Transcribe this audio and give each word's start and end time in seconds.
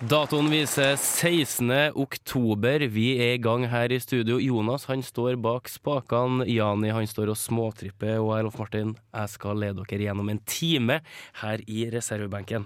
Datoen 0.00 0.46
viser 0.48 0.94
16. 0.96 1.92
oktober. 1.92 2.86
Vi 2.88 3.18
er 3.20 3.34
i 3.34 3.40
gang 3.44 3.66
her 3.68 3.92
i 3.92 3.98
studio. 4.00 4.38
Jonas 4.40 4.86
han 4.88 5.02
står 5.04 5.36
bak 5.36 5.68
spakene. 5.68 6.46
Jani 6.48 6.88
han 6.96 7.04
står 7.04 7.34
og 7.34 7.36
småtripper. 7.36 8.16
Og 8.16 8.32
Erlof 8.38 8.56
Martin, 8.56 8.94
jeg 9.12 9.32
skal 9.34 9.60
lede 9.60 9.84
dere 9.84 10.06
gjennom 10.06 10.32
en 10.32 10.40
time 10.48 11.02
her 11.42 11.60
i 11.68 11.84
reservebenken. 11.92 12.64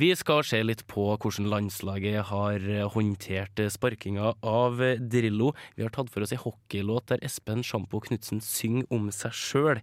Vi 0.00 0.10
skal 0.18 0.42
se 0.46 0.60
litt 0.64 0.84
på 0.90 1.06
hvordan 1.14 1.48
landslaget 1.52 2.28
har 2.30 2.66
håndtert 2.94 3.62
sparkinga 3.72 4.34
av 4.42 4.82
Drillo. 4.98 5.52
Vi 5.78 5.86
har 5.86 5.94
tatt 5.94 6.12
for 6.12 6.24
oss 6.24 6.34
ei 6.34 6.40
hockeylåt 6.40 7.08
der 7.12 7.24
Espen 7.26 7.64
Sjampo 7.66 8.02
Knutsen 8.04 8.42
synger 8.44 8.88
om 8.94 9.10
seg 9.14 9.34
sjøl. 9.38 9.82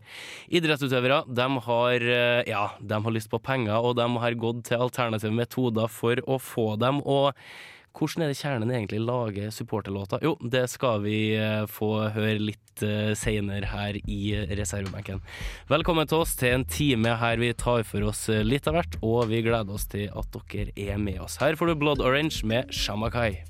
Idrettsutøvere 0.52 1.24
de 1.32 1.50
har, 1.68 2.08
ja, 2.50 2.64
de 2.80 3.02
har 3.06 3.16
lyst 3.16 3.32
på 3.32 3.42
penger, 3.42 3.80
og 3.80 3.98
de 4.00 4.08
har 4.24 4.40
gått 4.40 4.66
til 4.70 4.82
alternative 4.84 5.34
metoder 5.36 5.92
for 5.92 6.22
å 6.28 6.40
få 6.42 6.74
dem. 6.82 7.02
og 7.06 7.36
hvordan 7.98 8.24
er 8.24 8.32
det 8.32 8.40
kjernen 8.40 8.72
egentlig 8.72 9.02
lager 9.04 9.52
supporterlåter? 9.54 10.24
Jo, 10.24 10.36
det 10.42 10.66
skal 10.72 11.04
vi 11.04 11.34
eh, 11.36 11.66
få 11.70 11.92
høre 12.16 12.40
litt 12.40 12.84
uh, 12.86 13.12
seinere 13.18 13.68
her 13.68 13.98
i 14.00 14.22
reservebenken. 14.58 15.22
Velkommen 15.70 16.08
til 16.10 16.24
oss 16.24 16.34
til 16.40 16.56
en 16.56 16.66
time 16.66 17.18
her 17.22 17.42
vi 17.42 17.52
tar 17.54 17.84
for 17.88 18.08
oss 18.10 18.28
eh, 18.32 18.46
litt 18.48 18.70
av 18.70 18.80
hvert, 18.80 18.98
og 19.04 19.28
vi 19.32 19.44
gleder 19.46 19.76
oss 19.76 19.90
til 19.92 20.08
at 20.08 20.40
dere 20.52 20.72
er 20.76 21.02
med 21.02 21.20
oss. 21.22 21.40
Her 21.44 21.60
får 21.60 21.74
du 21.74 21.76
Blood 21.84 22.02
Orange 22.02 22.46
med 22.48 22.72
Shamakai. 22.72 23.44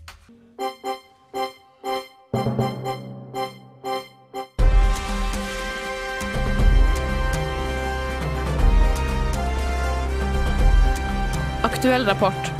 Aktuell 11.62 12.06
rapport 12.06 12.52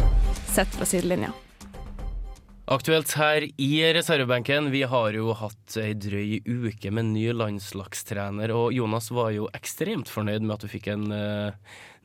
sett 0.52 0.76
fra 0.76 0.86
sidelinja. 0.86 1.32
Aktuelt 2.72 3.12
her 3.20 3.44
i 3.60 3.94
reservebenken. 3.94 4.70
Vi 4.72 4.86
har 4.88 5.12
jo 5.12 5.34
hatt 5.36 5.74
ei 5.82 5.92
drøy 5.92 6.38
uke 6.48 6.88
med 6.96 7.10
ny 7.10 7.26
landslagstrener, 7.36 8.54
og 8.56 8.72
Jonas 8.72 9.10
var 9.12 9.34
jo 9.36 9.50
ekstremt 9.52 10.08
fornøyd 10.08 10.46
med 10.46 10.54
at 10.56 10.64
du 10.64 10.72
fikk 10.72 10.88
en 10.94 11.04
uh, 11.12 11.52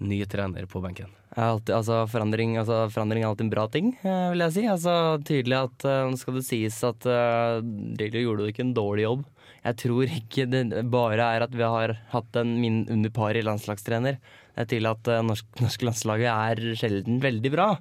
ny 0.03 0.19
trener 0.27 0.67
på 0.67 0.83
benken. 0.83 1.15
Alltid, 1.39 1.71
altså, 1.77 2.01
forandring, 2.11 2.57
altså, 2.59 2.81
forandring, 2.91 3.23
er 3.23 3.31
alltid 3.31 3.47
en 3.47 3.55
bra 3.55 3.69
ting, 3.71 3.95
uh, 4.03 4.33
vil 4.35 4.43
jeg 4.43 4.57
si. 4.57 4.67
Altså, 4.75 4.97
tydelig 5.31 5.61
at 5.61 5.87
uh, 5.87 6.03
Nå 6.11 6.19
skal 6.19 6.41
det 6.41 6.47
sies 6.51 6.83
at 6.91 7.11
uh, 7.15 7.63
Drillo 7.63 8.27
gjorde 8.27 8.51
ikke 8.51 8.67
en 8.67 8.77
dårlig 8.83 9.07
jobb. 9.07 9.27
Jeg 9.71 9.83
tror 9.87 10.19
ikke 10.19 10.51
det 10.51 10.67
bare 10.91 11.33
er 11.37 11.47
at 11.47 11.55
vi 11.55 11.75
har 11.79 11.99
hatt 12.11 12.43
en 12.43 12.57
min 12.59 12.89
under 12.91 13.15
par 13.15 13.39
i 13.39 13.47
landslagstrener. 13.47 14.19
Det 14.19 14.67
er 14.67 14.75
tydelig 14.75 14.97
at 14.97 15.17
norsk, 15.31 15.47
norsk 15.63 15.87
landslaget 15.93 16.31
er 16.35 16.79
sjelden 16.83 17.23
veldig 17.23 17.55
bra. 17.55 17.75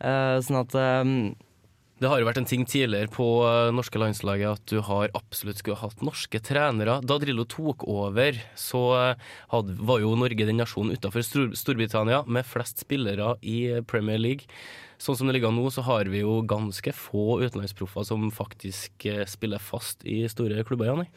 sånn 0.00 0.64
at 0.64 0.76
det 2.04 2.10
har 2.12 2.20
jo 2.20 2.28
vært 2.28 2.42
en 2.42 2.48
ting 2.48 2.66
tidligere 2.68 3.08
på 3.12 3.26
norske 3.72 4.00
landslaget 4.00 4.58
at 4.58 4.64
du 4.68 4.82
har 4.84 5.12
absolutt 5.16 5.62
skulle 5.62 5.80
hatt 5.80 6.04
norske 6.04 6.40
trenere. 6.44 6.98
Da 7.00 7.16
Drillo 7.22 7.46
tok 7.48 7.86
over, 7.88 8.36
så 8.60 8.82
hadde, 9.48 9.76
var 9.80 10.02
jo 10.02 10.12
Norge 10.20 10.44
den 10.44 10.60
nasjonen 10.60 10.92
utenfor 10.92 11.24
Stor 11.24 11.54
Storbritannia 11.56 12.20
med 12.28 12.44
flest 12.44 12.84
spillere 12.84 13.38
i 13.40 13.80
Premier 13.88 14.20
League. 14.20 14.52
Sånn 15.00 15.16
som 15.16 15.28
det 15.28 15.38
ligger 15.38 15.52
nå, 15.54 15.64
så 15.72 15.82
har 15.88 16.08
vi 16.12 16.20
jo 16.20 16.38
ganske 16.48 16.92
få 16.96 17.40
utenlandsproffer 17.42 18.06
som 18.06 18.28
faktisk 18.32 19.08
spiller 19.28 19.62
fast 19.62 20.04
i 20.06 20.22
store 20.30 20.62
klubber, 20.68 20.92
Janne. 20.92 21.08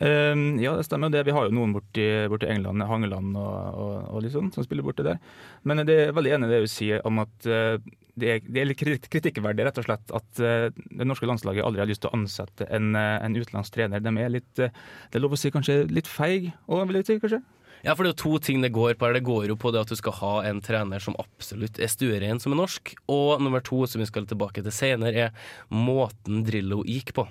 Um, 0.00 0.56
ja, 0.56 0.72
det 0.78 0.86
stemmer. 0.88 1.12
det. 1.12 1.26
Vi 1.28 1.34
har 1.36 1.46
jo 1.46 1.54
noen 1.54 1.74
borti, 1.76 2.06
borti 2.32 2.48
England, 2.48 2.80
Hangeland 2.88 3.36
og, 3.36 3.56
og, 3.76 3.96
og 4.08 4.22
litt 4.24 4.32
sånn, 4.32 4.48
som 4.54 4.64
spiller 4.64 4.86
borti 4.86 5.04
der. 5.04 5.20
Men 5.68 5.84
det 5.84 5.98
er 6.06 6.16
veldig 6.16 6.32
enig 6.38 6.48
i 6.48 6.54
det 6.54 6.62
du 6.64 6.70
sier 6.72 7.04
om 7.08 7.20
at 7.22 7.48
uh, 7.48 7.76
det, 8.20 8.34
er, 8.44 8.68
litt 8.68 9.08
kritikkverdig 9.08 9.64
rett 9.64 9.80
og 9.80 9.86
slett 9.86 10.12
at 10.12 10.42
uh, 10.44 10.68
det 10.68 11.06
norske 11.08 11.28
landslaget 11.28 11.64
aldri 11.64 11.80
har 11.80 11.88
lyst 11.88 12.04
til 12.04 12.10
å 12.10 12.18
ansette 12.18 12.68
en, 12.68 12.92
uh, 12.98 13.16
en 13.24 13.36
utenlandsk 13.38 13.72
trener. 13.72 14.04
De 14.04 14.12
er 14.20 14.34
litt, 14.34 14.52
det 14.58 15.16
er 15.16 15.22
lov 15.22 15.36
å 15.36 15.40
si 15.40 15.52
kanskje 15.54 15.82
litt 15.88 16.10
feig 16.10 16.50
òg, 16.66 16.84
vil 16.90 17.00
jeg 17.00 17.08
si 17.08 17.18
kanskje. 17.22 17.42
Ja, 17.82 17.96
for 17.96 18.04
det 18.04 18.12
er 18.12 18.14
jo 18.14 18.20
to 18.20 18.36
ting 18.44 18.62
det 18.62 18.70
går 18.76 18.94
på 18.94 19.08
her. 19.08 19.16
Det 19.16 19.24
går 19.26 19.48
jo 19.50 19.56
på 19.58 19.72
det 19.74 19.80
at 19.82 19.90
du 19.90 19.98
skal 19.98 20.14
ha 20.20 20.34
en 20.46 20.60
trener 20.62 21.02
som 21.02 21.16
absolutt 21.18 21.80
er 21.82 21.90
stueren 21.90 22.38
som 22.42 22.54
er 22.54 22.60
norsk. 22.60 22.92
Og 23.10 23.42
nummer 23.42 23.64
to, 23.64 23.80
som 23.90 24.02
vi 24.02 24.06
skal 24.06 24.28
tilbake 24.30 24.62
til 24.62 24.74
senere, 24.74 25.26
er 25.32 25.74
måten 25.74 26.44
Drillo 26.46 26.84
gikk 26.86 27.10
på. 27.16 27.26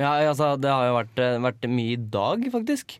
Ja, 0.00 0.16
altså 0.24 0.56
det 0.58 0.72
har 0.72 0.88
jo 0.88 0.98
vært, 0.98 1.22
vært 1.46 1.70
mye 1.70 1.94
i 1.94 2.02
dag, 2.16 2.42
faktisk. 2.50 2.96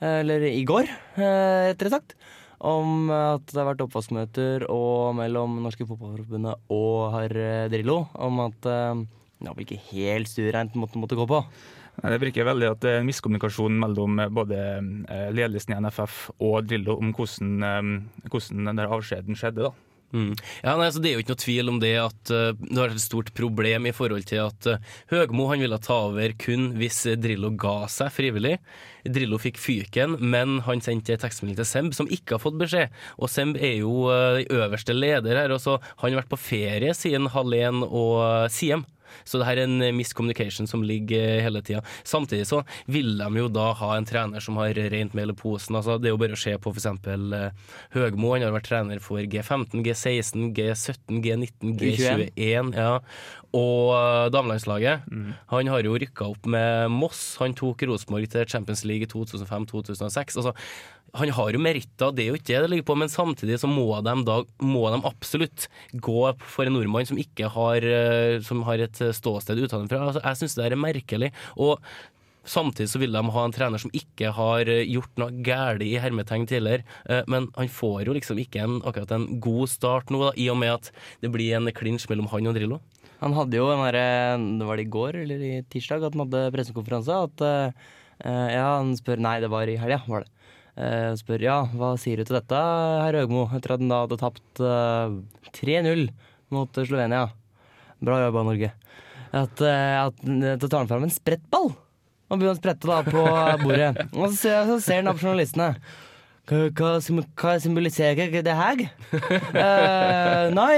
Eller 0.00 0.46
i 0.48 0.62
går, 0.64 0.88
rettere 1.18 1.92
sagt. 1.92 2.16
Om 2.58 3.10
at 3.14 3.44
det 3.46 3.60
har 3.60 3.68
vært 3.70 3.84
oppvaskmøter 3.84 4.64
og 4.72 5.14
mellom 5.18 5.60
Norske 5.62 5.86
Fotballforbundet 5.86 6.70
og 6.74 7.12
herr 7.14 7.68
Drillo 7.70 8.00
om 8.18 8.40
at 8.48 8.58
det 8.64 9.46
var 9.46 9.54
vel 9.54 9.62
ikke 9.62 9.78
helt 9.92 10.26
stuereint 10.26 10.74
måten 10.74 10.98
måtte 10.98 11.18
gå 11.18 11.26
på. 11.30 11.38
Det 11.98 12.18
virker 12.22 12.46
veldig 12.46 12.72
at 12.72 12.82
det 12.82 12.90
er 12.90 13.00
en 13.00 13.06
miskommunikasjon 13.06 13.78
mellom 13.78 14.18
både 14.34 14.58
ledelsen 15.34 15.76
i 15.76 15.78
NFF 15.82 16.18
og 16.38 16.66
Drillo 16.66 16.98
om 16.98 17.14
hvordan, 17.14 18.02
hvordan 18.26 18.70
den 18.70 18.82
der 18.82 18.94
avskjeden 18.98 19.38
skjedde. 19.38 19.70
da. 19.70 19.87
Mm. 20.08 20.32
Ja, 20.64 20.72
nei, 20.80 20.88
så 20.88 21.02
det 21.04 21.10
er 21.10 21.18
jo 21.18 21.22
ikke 21.22 21.34
noe 21.34 21.42
tvil 21.42 21.70
om 21.72 21.78
det 21.82 21.92
at 22.00 22.30
uh, 22.32 22.56
det 22.56 22.78
har 22.80 22.94
et 22.94 23.02
stort 23.02 23.28
problem 23.36 23.88
i 23.90 23.92
forhold 23.92 24.24
til 24.30 24.40
at 24.46 24.68
uh, 24.70 24.94
Høgmo 25.12 25.50
han 25.50 25.60
ville 25.60 25.80
ta 25.84 25.98
over 26.06 26.32
kun 26.40 26.70
hvis 26.80 27.02
Drillo 27.20 27.52
ga 27.60 27.82
seg 27.92 28.12
frivillig. 28.14 28.56
Drillo 29.04 29.38
fikk 29.40 29.60
fyken, 29.60 30.16
men 30.20 30.62
han 30.64 30.80
sendte 30.84 31.18
tekstmelding 31.20 31.58
til 31.60 31.68
Semb, 31.68 31.96
som 31.96 32.08
ikke 32.12 32.36
har 32.36 32.44
fått 32.44 32.56
beskjed. 32.60 32.94
Og 33.20 33.32
Semb 33.32 33.60
er 33.60 33.82
jo 33.82 34.08
uh, 34.08 34.40
øverste 34.48 34.96
leder 34.96 35.42
her. 35.42 35.52
Også. 35.52 35.76
Han 36.00 36.12
har 36.14 36.22
vært 36.22 36.32
på 36.32 36.40
ferie 36.40 36.96
siden 36.96 37.28
Hallén 37.34 37.84
og 37.84 38.48
Siem. 38.52 38.86
Så 39.24 39.40
det 39.40 39.48
her 39.48 39.62
er 39.62 39.68
en 39.68 39.96
miscommunication 39.96 40.68
som 40.70 40.84
ligger 40.86 41.42
hele 41.44 41.62
tida. 41.64 41.82
Samtidig 42.08 42.48
så 42.50 42.62
vil 42.86 43.16
de 43.20 43.28
jo 43.42 43.48
da 43.52 43.70
ha 43.78 43.94
en 43.96 44.08
trener 44.08 44.44
som 44.44 44.58
har 44.60 44.76
rent 44.92 45.16
mel 45.18 45.34
i 45.34 45.38
posen. 45.38 45.78
Altså, 45.78 45.98
det 45.98 46.10
er 46.10 46.16
jo 46.16 46.20
bare 46.20 46.38
å 46.38 46.40
se 46.40 46.54
på 46.58 46.72
f.eks. 46.74 46.88
Uh, 47.08 47.74
Høgmo. 47.96 48.34
Han 48.34 48.46
har 48.46 48.54
vært 48.54 48.70
trener 48.70 49.02
for 49.04 49.22
G15, 49.22 49.82
G16, 49.86 50.50
G17, 50.56 51.20
G19, 51.24 51.76
G21. 51.80 52.72
Ja. 52.76 52.98
Og 53.56 54.32
damelandslaget. 54.34 55.06
Mm. 55.08 55.32
Han 55.54 55.72
har 55.72 55.86
jo 55.86 55.96
rykka 55.96 56.28
opp 56.34 56.48
med 56.50 56.92
Moss. 56.92 57.38
Han 57.40 57.56
tok 57.56 57.86
Rosenborg 57.88 58.28
til 58.32 58.48
Champions 58.48 58.84
League 58.84 59.08
i 59.08 59.10
2005-2006. 59.10 60.36
Altså, 60.36 60.52
han 61.16 61.32
har 61.32 61.54
jo 61.54 61.62
meritter, 61.62 62.12
det 62.12 62.24
er 62.24 62.28
jo 62.32 62.36
ikke 62.38 62.50
det 62.50 62.60
det 62.64 62.70
ligger 62.72 62.88
på, 62.90 62.98
men 63.00 63.08
samtidig 63.12 63.56
så 63.62 63.70
må 63.70 63.86
de 64.04 64.14
da 64.28 64.42
må 64.60 64.84
de 64.92 65.00
absolutt 65.08 65.68
gå 65.94 66.20
for 66.42 66.68
en 66.68 66.76
nordmann 66.76 67.08
som 67.08 67.18
ikke 67.20 67.48
har, 67.54 67.86
som 68.44 68.62
har 68.68 68.84
et 68.84 69.00
ståsted 69.16 69.62
utenfra. 69.64 70.02
Altså, 70.10 70.22
jeg 70.24 70.40
syns 70.42 70.58
det 70.58 70.68
er 70.68 70.80
merkelig. 70.80 71.32
Og 71.56 71.80
Samtidig 72.48 72.88
så 72.88 73.00
vil 73.02 73.12
de 73.12 73.20
ha 73.20 73.42
en 73.44 73.52
trener 73.52 73.80
som 73.82 73.92
ikke 73.92 74.30
har 74.32 74.68
gjort 74.88 75.18
noe 75.20 75.42
galt 75.44 75.82
i 75.84 75.98
hermetegn 76.00 76.46
tidligere. 76.48 76.86
Men 77.28 77.50
han 77.58 77.68
får 77.68 78.06
jo 78.08 78.14
liksom 78.16 78.40
ikke 78.40 78.62
en, 78.64 78.78
akkurat 78.88 79.12
en 79.12 79.26
god 79.44 79.68
start 79.68 80.08
nå, 80.14 80.22
da, 80.22 80.30
i 80.32 80.48
og 80.48 80.56
med 80.56 80.72
at 80.78 80.88
det 81.20 81.28
blir 81.34 81.58
en 81.58 81.68
klinsj 81.76 82.08
mellom 82.08 82.30
han 82.32 82.48
og 82.48 82.56
Drillo. 82.56 82.80
Han 83.18 83.34
hadde 83.36 83.58
jo 83.58 83.66
en 83.72 83.82
derre 83.82 84.64
Var 84.64 84.78
det 84.78 84.86
i 84.86 84.90
går 84.94 85.16
eller 85.24 85.42
i 85.42 85.52
tirsdag 85.68 86.06
at 86.06 86.14
han 86.14 86.24
hadde 86.24 86.42
pressekonferanse? 86.54 87.20
At 87.28 87.44
Ja, 88.24 88.66
han 88.78 88.96
spør 88.96 89.20
Nei, 89.22 89.38
det 89.44 89.52
var 89.52 89.68
i 89.68 89.76
helga, 89.78 90.00
var 90.08 90.24
det. 90.24 90.32
Uh, 90.78 91.10
spør 91.18 91.42
ja, 91.42 91.56
hva 91.74 91.96
sier 91.98 92.20
du 92.20 92.28
til 92.28 92.38
dette, 92.38 92.58
herr 93.02 93.16
Høgmo, 93.18 93.48
etter 93.56 93.74
at 93.74 93.82
han 93.82 93.90
da 93.90 94.04
hadde 94.04 94.18
tapt 94.20 94.62
uh, 94.62 95.16
3-0 95.58 96.04
mot 96.54 96.80
Slovenia? 96.86 97.24
Bra 97.98 98.20
jobba, 98.22 98.44
Norge. 98.46 98.70
At, 99.34 99.60
at, 99.60 100.22
at 100.22 100.62
tar 100.62 100.78
han 100.78 100.88
fram 100.88 101.04
en 101.04 101.12
sprettball 101.12 101.72
og 102.28 102.36
begynner 102.36 102.54
å 102.54 102.58
sprette 102.60 102.88
da 102.88 103.00
på 103.04 103.24
bordet. 103.64 103.90
Og 104.14 104.30
så, 104.36 104.52
så 104.68 104.76
ser 104.84 105.00
han 105.00 105.10
da 105.10 105.16
på 105.16 105.24
journalistene. 105.24 105.72
Hva, 106.48 106.96
symboliserer 107.60 108.40
det 108.40 108.54
her? 108.56 108.80
uh, 109.12 110.48
nei, 110.56 110.74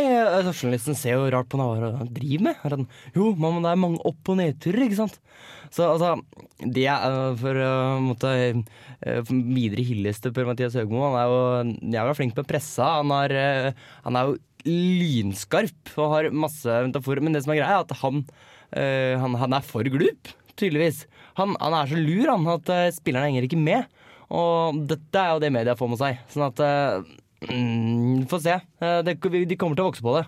journalisten 0.50 0.96
ser 0.98 1.14
jo 1.14 1.28
rart 1.30 1.46
på 1.50 1.60
hva 1.60 1.92
han 2.00 2.10
driver 2.10 2.48
med. 2.48 2.64
Han, 2.64 2.88
jo, 3.14 3.30
men 3.38 3.62
det 3.62 3.70
er 3.70 3.78
mange 3.78 4.02
opp- 4.08 4.32
og 4.32 4.40
nedturer, 4.40 4.88
ikke 4.88 4.98
sant. 4.98 5.20
Så 5.70 5.86
altså, 5.86 6.16
det 6.74 6.88
er 6.90 7.38
for 7.38 7.60
å 7.62 7.68
uh, 7.94 8.02
måtte 8.02 8.32
uh, 8.34 9.30
videre 9.30 9.86
hyllest 9.86 10.26
til 10.26 10.34
Per-Mathias 10.34 10.74
Høgmo. 10.80 11.04
Han 11.06 11.20
er 11.20 11.30
jo 11.30 11.94
jævla 11.94 12.16
flink 12.18 12.34
med 12.40 12.50
pressa. 12.50 12.90
Han, 12.98 13.14
har, 13.14 13.36
han 14.08 14.18
er 14.18 14.32
jo 14.32 14.38
lynskarp 14.66 15.94
og 15.94 16.16
har 16.16 16.32
masse 16.34 16.82
metaforer. 16.88 17.22
Men 17.22 17.38
det 17.38 17.44
som 17.46 17.54
er 17.54 17.62
greia, 17.62 17.78
er 17.78 17.86
at 17.86 17.94
han, 18.02 18.24
han, 19.22 19.38
han 19.38 19.54
er 19.54 19.70
for 19.70 19.86
glup, 19.86 20.34
tydeligvis. 20.58 21.04
Han, 21.38 21.54
er 21.62 21.94
så 21.94 22.02
lur 22.02 22.26
han, 22.34 22.50
at 22.58 22.74
spillerne 22.98 23.30
henger 23.30 23.46
ikke 23.46 23.62
med. 23.62 23.99
Og 24.30 24.84
dette 24.90 25.18
er 25.24 25.34
jo 25.34 25.42
det 25.42 25.50
media 25.52 25.74
får 25.78 25.90
med 25.90 26.00
seg. 26.00 26.22
Sånn 26.30 26.46
at 26.50 26.62
Mm, 27.48 28.26
Få 28.28 28.40
se. 28.40 28.60
Eh, 28.80 29.02
Det, 29.02 29.16
de 29.48 29.56
kommer 29.56 29.76
til 29.76 29.84
å 29.84 29.90
vokse 29.90 30.04
på 30.04 30.18
det. 30.18 30.26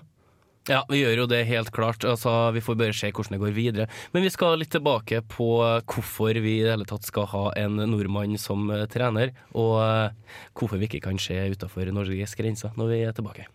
Ja, 0.70 0.84
vi 0.88 1.00
gjør 1.02 1.16
jo 1.24 1.26
det 1.26 1.40
helt 1.48 1.72
klart. 1.74 2.04
Altså, 2.06 2.52
vi 2.54 2.60
får 2.62 2.76
bare 2.78 2.94
se 2.94 3.10
hvordan 3.10 3.34
det 3.34 3.40
går 3.42 3.52
videre. 3.52 3.86
Men 4.14 4.22
vi 4.22 4.30
skal 4.30 4.56
litt 4.58 4.70
tilbake 4.70 5.20
på 5.26 5.48
hvorfor 5.84 6.38
vi 6.40 6.60
i 6.60 6.62
det 6.62 6.70
hele 6.70 6.86
tatt 6.86 7.02
skal 7.04 7.26
ha 7.26 7.50
en 7.58 7.76
nordmann 7.76 8.38
som 8.38 8.70
eh, 8.70 8.86
trener, 8.86 9.34
og 9.54 9.82
eh, 9.82 10.38
hvorfor 10.54 10.78
vi 10.78 10.86
ikke 10.86 11.02
kan 11.02 11.18
se 11.18 11.34
utafor 11.50 11.90
Norges 11.92 12.34
grenser 12.38 12.70
når 12.78 12.94
vi 12.94 13.02
er 13.02 13.12
tilbake. 13.12 13.48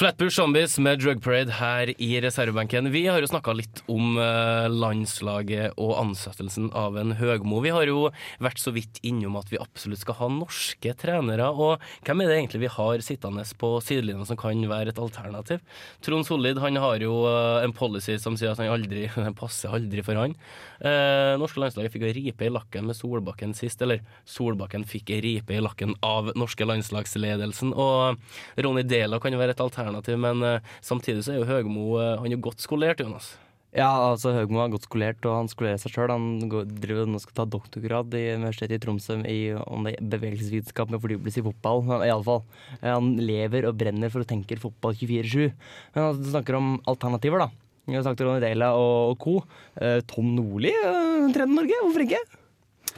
Flatbush 0.00 0.36
Zombies 0.36 0.78
med 0.78 0.98
Drug 0.98 1.18
Parade 1.20 1.52
her 1.52 1.90
i 2.00 2.14
reservebenken. 2.24 2.86
Vi 2.88 3.02
har 3.04 3.20
jo 3.20 3.28
snakka 3.28 3.52
litt 3.52 3.82
om 3.92 4.14
eh, 4.16 4.64
landslaget 4.72 5.74
og 5.76 5.90
ansettelsen 6.00 6.70
av 6.72 6.94
en 6.96 7.12
Høgmo. 7.18 7.58
Vi 7.60 7.68
har 7.74 7.84
jo 7.84 8.06
vært 8.40 8.62
så 8.62 8.72
vidt 8.72 8.96
innom 9.04 9.36
at 9.36 9.52
vi 9.52 9.60
absolutt 9.60 10.00
skal 10.00 10.16
ha 10.22 10.28
norske 10.32 10.94
trenere. 10.96 11.50
Og 11.52 11.84
hvem 12.06 12.24
er 12.24 12.30
det 12.30 12.38
egentlig 12.38 12.62
vi 12.62 12.70
har 12.78 13.04
sittende 13.04 13.44
på 13.60 13.74
sidelinja 13.84 14.24
som 14.30 14.40
kan 14.40 14.64
være 14.72 14.94
et 14.94 15.02
alternativ? 15.04 15.60
Trond 16.00 16.24
Solid 16.24 16.62
han 16.64 16.80
har 16.80 17.04
jo 17.04 17.18
eh, 17.28 17.66
en 17.66 17.76
policy 17.76 18.16
som 18.24 18.40
sier 18.40 18.54
at 18.54 18.64
han 18.64 18.72
aldri 18.72 19.04
passer 19.42 19.76
aldri 19.76 20.06
for 20.06 20.16
han. 20.16 20.32
Eh, 20.80 21.34
norske 21.36 21.60
landslaget 21.60 21.92
fikk 21.92 22.08
ei 22.08 22.14
ripe 22.16 22.48
i 22.48 22.52
lakken 22.56 22.88
med 22.88 22.96
Solbakken 22.96 23.52
sist, 23.52 23.84
eller 23.84 24.00
Solbakken 24.24 24.88
fikk 24.88 25.12
ei 25.12 25.20
ripe 25.28 25.52
i 25.52 25.60
lakken 25.60 25.92
av 26.00 26.32
norske 26.40 26.64
landslagsledelsen. 26.64 27.76
Og 27.76 28.16
Ronny 28.64 28.88
Dela 28.88 29.20
kan 29.20 29.36
jo 29.36 29.44
være 29.44 29.58
et 29.58 29.60
alternativ, 29.60 29.89
men 30.20 30.42
eh, 30.46 30.74
samtidig 30.84 31.24
så 31.26 31.34
er 31.34 31.40
jo 31.40 31.48
Høgmo 31.48 31.86
eh, 32.00 32.18
han 32.20 32.34
er 32.34 32.42
godt 32.42 32.62
skolert, 32.64 33.00
Jonas. 33.00 33.34
Ja, 33.70 33.86
altså 33.86 34.32
Høgmo 34.34 34.58
er 34.64 34.72
godt 34.72 34.88
skolert, 34.88 35.22
og 35.30 35.36
han 35.36 35.48
skolerer 35.50 35.78
seg 35.78 35.94
sjøl. 35.94 36.10
Han 36.10 36.48
går, 36.50 36.64
driver 36.82 37.06
nå 37.06 37.20
skal 37.22 37.36
ta 37.38 37.46
doktorgrad 37.46 38.16
i 38.18 38.24
Universitetet 38.34 38.80
i 38.80 38.82
Tromsø 38.82 39.20
i 39.30 39.38
om 39.62 39.86
det 39.86 39.94
bevegelsesvitenskap 40.02 40.90
med 40.90 41.02
fordypelse 41.04 41.38
i 41.38 41.46
fotball. 41.46 41.84
Iallfall. 42.08 42.42
Han 42.82 43.14
lever 43.22 43.68
og 43.70 43.78
brenner 43.78 44.10
for 44.10 44.26
å 44.26 44.30
tenke 44.30 44.58
fotball 44.58 44.98
24-7. 44.98 45.54
Men 45.94 46.08
han 46.08 46.30
snakker 46.34 46.58
om 46.58 46.72
alternativer, 46.90 47.46
da. 47.46 47.50
Vi 47.86 47.94
har 47.94 48.02
snakket 48.06 48.26
om 48.26 48.32
Ronny 48.32 48.42
Dela 48.42 48.74
og, 48.78 49.14
og 49.14 49.22
co. 49.22 49.38
Eh, 49.78 50.00
Tom 50.10 50.34
Nordli 50.36 50.74
uh, 50.74 51.30
trener 51.34 51.54
Norge, 51.56 51.78
hvorfor 51.84 52.06
ikke? 52.06 52.22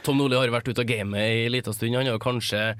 Tom 0.03 0.19
Nordli 0.19 0.35
har 0.35 0.51
vært 0.51 0.67
ute 0.67 0.83
av 0.83 0.89
gamet 0.89 1.21
ei 1.23 1.49
lita 1.51 1.71
stund. 1.71 1.95
Han 1.95 2.19
kanskje 2.19 2.73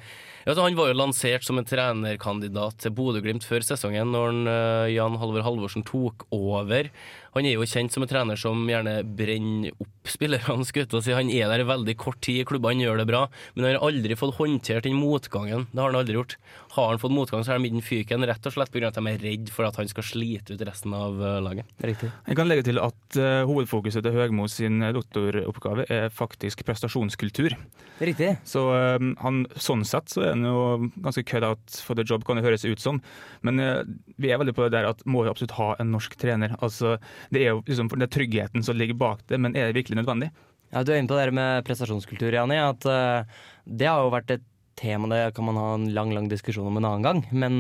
altså 0.44 0.66
Han 0.66 0.76
var 0.76 0.90
jo 0.90 0.98
lansert 1.00 1.46
som 1.48 1.60
en 1.60 1.68
trenerkandidat 1.68 2.82
til 2.84 2.92
Bodø-Glimt 2.92 3.46
før 3.48 3.64
sesongen, 3.64 4.12
når 4.12 4.26
han, 4.28 4.48
eh, 4.52 4.94
Jan 4.98 5.16
Halvor 5.22 5.46
Halvorsen 5.46 5.86
tok 5.88 6.26
over. 6.36 6.90
Han 7.34 7.48
er 7.50 7.58
jo 7.58 7.66
kjent 7.66 7.94
som 7.94 8.06
en 8.06 8.10
trener 8.10 8.40
som 8.40 8.62
gjerne 8.70 9.00
brenner 9.18 9.74
opp 9.82 10.10
spillerne. 10.10 10.66
si. 10.66 11.12
Han 11.14 11.32
er 11.32 11.50
der 11.50 11.64
i 11.64 11.68
veldig 11.68 11.96
kort 11.98 12.22
tid 12.22 12.42
i 12.42 12.46
klubben, 12.46 12.76
han 12.76 12.84
gjør 12.84 13.02
det 13.02 13.08
bra, 13.10 13.28
men 13.56 13.66
han 13.66 13.76
har 13.76 13.88
aldri 13.88 14.18
fått 14.20 14.36
håndtert 14.38 14.84
den 14.84 15.00
motgangen. 15.00 15.68
Det 15.72 15.82
har 15.82 15.92
han 15.92 16.00
aldri 16.02 16.18
gjort. 16.18 16.38
Har 16.76 16.90
han 16.90 17.02
fått 17.02 17.16
motgang, 17.16 17.44
så 17.44 17.56
er 17.56 17.64
de 17.64 17.72
i 17.72 17.84
fyken, 17.84 18.26
rett 18.28 18.46
og 18.46 18.56
slett 18.56 18.72
pga. 18.74 18.88
at 18.90 19.00
de 19.00 19.08
er 19.08 19.24
redd 19.24 19.50
for 19.54 19.66
at 19.66 19.78
han 19.80 19.90
skal 19.90 20.04
slite 20.04 20.54
ut 20.54 20.62
resten 20.68 20.94
av 20.94 21.22
eh, 21.22 21.40
laget. 21.44 21.70
Riktig. 21.84 22.12
Jeg 22.28 22.38
kan 22.38 22.50
legge 22.50 22.68
til 22.68 22.82
at 22.82 23.18
uh, 23.18 23.46
hovedfokuset 23.50 24.04
til 24.04 24.16
Høgmo 24.18 24.48
sin 24.52 24.84
doktoroppgave 24.96 25.88
er 25.90 26.10
faktisk 26.14 26.66
prestasjonskultur. 26.68 27.56
Riktig. 28.04 28.34
Så 28.48 28.66
uh, 28.74 28.98
han, 29.24 29.44
sånn 29.56 29.86
sett 29.88 30.12
så 30.12 30.26
er 30.26 30.34
han 30.36 30.46
jo 30.48 30.92
ganske 31.04 31.26
cut 31.30 31.48
out 31.48 31.80
for 31.86 31.98
the 31.98 32.06
job, 32.06 32.26
kan 32.28 32.38
det 32.38 32.46
høres 32.46 32.66
ut 32.68 32.82
som. 32.84 33.02
Men 33.42 33.62
uh, 33.62 33.82
vi 34.18 34.34
er 34.34 34.42
veldig 34.42 34.56
på 34.58 34.68
det 34.68 34.76
der 34.76 34.90
at 34.92 35.06
må 35.10 35.26
jo 35.26 35.34
absolutt 35.34 35.58
ha 35.60 35.74
en 35.80 35.94
norsk 35.94 36.18
trener. 36.20 36.58
Altså, 36.60 36.98
det 37.32 37.44
er 37.44 37.54
jo 37.54 37.62
liksom 37.68 37.92
den 37.94 38.10
tryggheten 38.10 38.66
som 38.66 38.78
ligger 38.78 38.98
bak 39.00 39.22
det, 39.30 39.40
men 39.40 39.56
er 39.56 39.70
det 39.70 39.78
virkelig 39.80 40.02
nødvendig? 40.02 40.32
Ja, 40.74 40.82
Du 40.84 40.92
er 40.92 40.98
inne 40.98 41.12
på 41.12 41.20
det 41.20 41.34
med 41.36 41.66
prestasjonskultur, 41.68 42.34
Jani. 42.34 42.58
At 42.58 42.86
uh, 42.90 43.30
det 43.66 43.88
har 43.88 44.02
jo 44.02 44.14
vært 44.14 44.34
et 44.34 44.46
tema, 44.80 45.06
det 45.12 45.36
kan 45.38 45.46
man 45.46 45.58
ha 45.60 45.68
en 45.76 45.86
lang 45.94 46.14
lang 46.16 46.28
diskusjon 46.32 46.66
om 46.66 46.80
en 46.80 46.88
annen 46.90 47.06
gang. 47.06 47.22
Men 47.32 47.60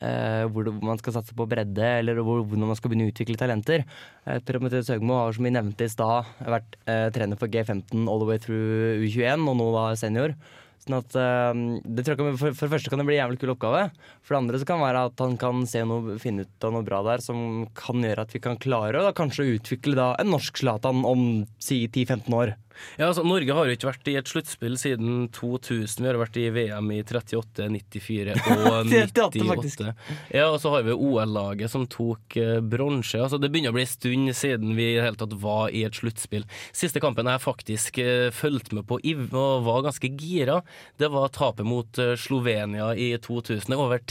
uh, 0.00 0.48
hvor 0.48 0.70
man 0.80 1.00
skal 1.00 1.18
satse 1.18 1.36
på 1.36 1.46
bredde, 1.50 1.84
eller 2.00 2.22
hvor, 2.24 2.40
hvordan 2.40 2.70
man 2.70 2.78
skal 2.78 2.90
begynne 2.92 3.10
å 3.10 3.12
utvikle 3.12 3.38
talenter. 3.40 3.84
Eh, 4.24 4.40
Prometheus 4.48 4.88
Høgmo 4.92 5.18
har, 5.20 5.36
som 5.36 5.44
vi 5.44 5.52
nevnte 5.54 5.86
i 5.86 5.92
stad, 5.92 6.32
vært 6.40 6.78
uh, 6.88 7.08
trener 7.14 7.40
for 7.40 7.52
G15 7.52 8.08
all 8.08 8.22
the 8.22 8.28
way 8.28 8.40
through 8.40 9.04
U21, 9.04 9.44
og 9.44 9.58
nå 9.60 9.70
da 9.76 9.86
senior. 10.00 10.36
Sånn 10.84 10.98
at 10.98 11.14
eh, 11.16 11.60
det 11.96 12.04
tror 12.04 12.18
jeg 12.18 12.36
for, 12.40 12.56
for 12.56 12.66
det 12.66 12.72
første 12.74 12.92
kan 12.92 13.00
det 13.00 13.06
bli 13.08 13.16
en 13.16 13.22
jævlig 13.22 13.40
kul 13.40 13.54
oppgave. 13.54 13.86
For 14.20 14.34
det 14.34 14.40
andre 14.42 14.60
så 14.60 14.68
kan 14.68 14.82
det 14.82 14.88
være 14.88 15.04
at 15.08 15.22
han 15.24 15.38
kan 15.40 15.62
se 15.70 15.84
noe, 15.88 16.18
finne 16.20 16.44
ut 16.44 16.66
av 16.66 16.74
noe 16.74 16.86
bra 16.86 17.00
der 17.06 17.24
som 17.24 17.64
kan 17.78 18.04
gjøre 18.04 18.26
at 18.26 18.34
vi 18.36 18.42
kan 18.44 18.60
klare 18.60 19.00
å 19.00 19.14
kanskje 19.16 19.48
utvikle 19.56 19.96
da 19.96 20.10
en 20.20 20.32
norsk 20.34 20.60
Zlatan 20.60 21.04
om 21.08 21.24
si 21.62 21.84
10-15 21.86 22.36
år. 22.36 22.54
Ja, 22.98 23.08
altså, 23.08 23.24
Norge 23.26 23.56
har 23.56 23.68
jo 23.68 23.76
ikke 23.76 23.88
vært 23.90 24.10
i 24.10 24.16
et 24.18 24.30
sluttspill 24.30 24.76
siden 24.80 25.28
2000. 25.34 26.04
Vi 26.04 26.10
har 26.10 26.18
vært 26.20 26.38
i 26.40 26.46
VM 26.54 26.90
i 26.94 27.00
38, 27.04 27.68
94 27.74 28.36
og 28.54 28.92
38 28.92 29.46
faktisk. 29.50 29.84
98. 29.84 30.18
Ja, 30.34 30.48
og 30.50 30.60
så 30.62 30.74
har 30.74 30.86
vi 30.86 30.96
OL-laget 30.96 31.72
som 31.72 31.86
tok 31.90 32.38
eh, 32.40 32.60
bronse. 32.60 33.20
Altså, 33.20 33.40
det 33.42 33.50
begynner 33.52 33.74
å 33.74 33.78
bli 33.78 33.86
en 33.86 33.92
stund 33.94 34.34
siden 34.36 34.76
vi 34.78 34.90
i 34.94 35.02
hele 35.02 35.18
tatt 35.20 35.36
var 35.42 35.74
i 35.74 35.84
et 35.86 35.98
sluttspill. 35.98 36.46
Siste 36.74 37.02
kampen 37.02 37.30
jeg 37.30 37.44
faktisk 37.44 38.00
eh, 38.02 38.30
fulgte 38.34 38.78
med 38.78 38.88
på 38.90 39.00
og 39.04 39.66
var 39.66 39.84
ganske 39.84 40.08
gira, 40.18 40.60
det 41.00 41.10
var 41.12 41.32
tapet 41.34 41.66
mot 41.66 41.98
eh, 42.00 42.14
Slovenia 42.20 42.92
i 42.94 43.12
2000. 43.18 43.68
Det 43.68 43.76
er 43.76 43.82
over 43.82 44.02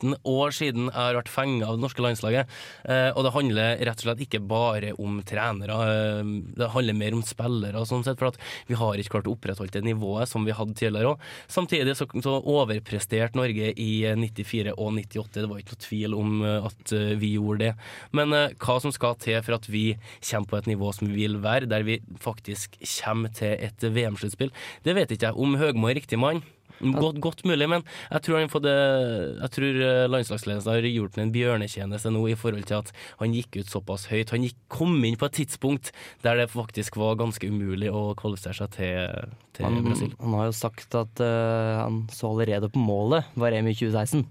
13 0.00 0.16
år 0.24 0.54
siden 0.54 0.88
jeg 0.88 0.96
har 0.96 1.16
vært 1.18 1.30
fenga 1.30 1.68
av 1.68 1.76
det 1.76 1.84
norske 1.84 2.02
landslaget. 2.02 2.48
Eh, 2.84 3.10
og 3.14 3.24
det 3.24 3.34
handler 3.34 3.82
rett 3.86 4.00
og 4.00 4.06
slett 4.06 4.22
ikke 4.24 4.40
bare 4.40 4.92
om 4.98 5.20
trenere, 5.26 5.76
eh, 5.90 6.32
det 6.56 6.70
handler 6.72 6.94
mer 6.94 7.16
om 7.16 7.22
spillere. 7.22 7.84
Sånn 7.86 8.04
sett, 8.04 8.18
for 8.18 8.32
vi 8.66 8.74
har 8.74 8.96
ikke 8.96 9.18
klart 9.18 9.28
å 9.28 9.36
opprettholde 9.36 9.72
det 9.72 9.84
nivået 9.84 10.28
som 10.28 10.44
vi 10.44 10.52
hadde 10.56 10.74
tidligere 10.74 11.14
òg. 11.14 11.24
Samtidig 11.48 11.96
så, 11.96 12.06
så 12.22 12.38
overpresterte 12.40 13.38
Norge 13.38 13.72
i 13.76 13.90
eh, 14.08 14.16
94 14.16 14.74
og 14.76 14.94
98. 14.96 15.40
Det 15.40 15.50
var 15.50 15.62
ikke 15.62 15.76
noe 15.76 15.86
tvil 15.86 16.16
om 16.18 16.44
eh, 16.44 16.70
at 16.70 16.94
vi 17.20 17.34
gjorde 17.36 17.60
det. 17.64 17.72
Men 18.16 18.34
hva 18.60 18.78
som 18.82 18.92
skal 18.94 19.18
til 19.20 19.40
for 19.44 19.58
at 19.58 19.68
vi 19.70 19.84
kommer 20.24 20.48
på 20.50 20.60
et 20.60 20.70
nivå 20.70 20.92
som 20.94 21.10
vi 21.10 21.24
vil 21.24 21.40
være, 21.42 21.68
der 21.70 21.84
vi 21.86 22.00
faktisk 22.20 22.78
kommer 22.80 23.32
til 23.34 23.56
et 23.60 23.82
VM-sluttspill, 23.82 24.52
det 24.86 24.96
vet 24.96 25.12
ikke 25.12 25.30
jeg. 25.30 25.36
Om 25.40 25.58
Høgmo 25.60 25.90
er 25.90 25.98
riktig 26.00 26.18
mann? 26.20 26.42
Godt, 26.80 27.20
godt 27.20 27.44
mulig, 27.44 27.68
men 27.68 27.84
jeg 28.10 28.24
tror, 28.24 28.38
han 28.40 28.48
jeg 28.48 29.50
tror 29.56 29.80
eh, 29.84 30.06
landslagsledelsen 30.08 30.72
har 30.72 30.88
gjort 30.88 31.18
ham 31.18 31.26
en 31.26 31.34
bjørnetjeneste 31.34 32.12
nå 32.14 32.22
i 32.30 32.36
forhold 32.38 32.64
til 32.68 32.80
at 32.80 32.92
han 33.20 33.36
gikk 33.36 33.60
ut 33.60 33.72
såpass 33.72 34.06
høyt. 34.10 34.32
Han 34.34 34.46
gikk, 34.46 34.56
kom 34.72 34.96
inn 35.04 35.18
på 35.20 35.28
et 35.28 35.38
tidspunkt 35.42 35.92
der 36.24 36.40
det 36.40 36.50
faktisk 36.52 36.96
var 37.00 37.18
ganske 37.20 37.46
umulig 37.50 37.92
å 37.92 38.10
kvalifisere 38.18 38.62
seg 38.62 38.74
til, 38.78 39.30
til 39.56 39.68
Han, 39.68 39.80
Brasil. 39.86 40.14
han 40.20 40.36
har 40.38 40.50
jo 40.50 40.56
sagt 40.56 40.96
at 40.98 41.22
uh, 41.24 41.84
han 41.84 42.02
så 42.14 42.32
allerede 42.32 42.70
på 42.72 42.82
målet 42.82 43.28
var 43.40 43.56
EM 43.56 43.70
i 43.70 43.76
2016. 43.76 44.24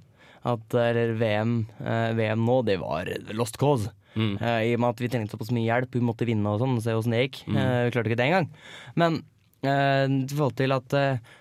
At, 0.49 0.73
eh, 0.73 0.89
eller 0.91 1.15
VM, 1.19 1.55
uh, 1.83 2.11
VM 2.17 2.45
nå, 2.47 2.61
det 2.67 2.79
var 2.81 3.09
lost 3.35 3.59
cause. 3.61 3.91
Mm. 4.15 4.37
Uh, 4.41 4.61
I 4.65 4.71
og 4.75 4.81
med 4.81 4.89
at 4.93 5.03
vi 5.03 5.09
trengte 5.11 5.35
såpass 5.35 5.51
mye 5.55 5.67
hjelp, 5.67 5.93
vi 5.95 6.05
måtte 6.05 6.27
vinne 6.27 6.53
og 6.53 6.63
sånn, 6.63 6.79
se 6.83 6.95
åssen 6.97 7.15
det 7.15 7.25
gikk. 7.27 7.43
Mm. 7.47 7.59
Eh, 7.59 7.81
vi 7.85 7.93
klarte 7.95 8.11
ikke 8.11 8.21
det 8.21 8.29
engang. 8.29 8.49
Men 8.99 9.19
eh, 9.61 10.05
i 10.07 10.33
forhold 10.33 10.57
til 10.59 10.75
at 10.75 10.95
eh, 10.97 11.35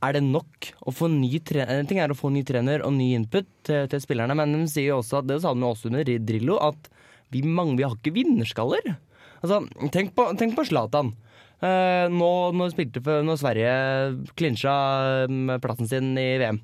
er 0.00 0.16
det 0.16 0.22
nok 0.24 0.70
å 0.88 0.94
få 0.94 1.10
ny 1.12 1.28
trener 1.44 1.82
En 1.82 1.88
ting 1.88 2.00
er 2.00 2.12
å 2.12 2.16
få 2.16 2.30
ny 2.32 2.42
trener 2.46 2.84
og 2.86 2.94
ny 2.96 3.10
input 3.18 3.48
til, 3.66 3.84
til 3.90 4.02
spillerne, 4.02 4.36
men 4.38 4.54
de 4.56 4.64
sier 4.70 4.90
jo 4.90 5.00
også 5.00 5.20
at 5.20 5.28
det 5.28 5.40
sa 5.42 5.52
de 5.54 5.66
også 5.66 5.90
under 5.90 6.08
Drillo, 6.24 6.56
at 6.62 6.88
vi, 7.30 7.42
mange, 7.46 7.76
vi 7.78 7.86
har 7.86 7.94
ikke 7.94 8.14
vinnerskaller. 8.16 8.94
Altså, 9.40 9.60
tenk 9.94 10.14
på, 10.16 10.64
Zlatan. 10.66 11.12
Eh, 11.60 12.06
nå, 12.10 12.30
når, 12.56 12.72
spilte 12.72 13.02
for, 13.04 13.24
når 13.24 13.38
Sverige 13.40 13.74
klinsja 14.40 14.74
eh, 15.28 15.58
plassen 15.62 15.88
sin 15.88 16.14
i 16.18 16.30
VM. 16.40 16.58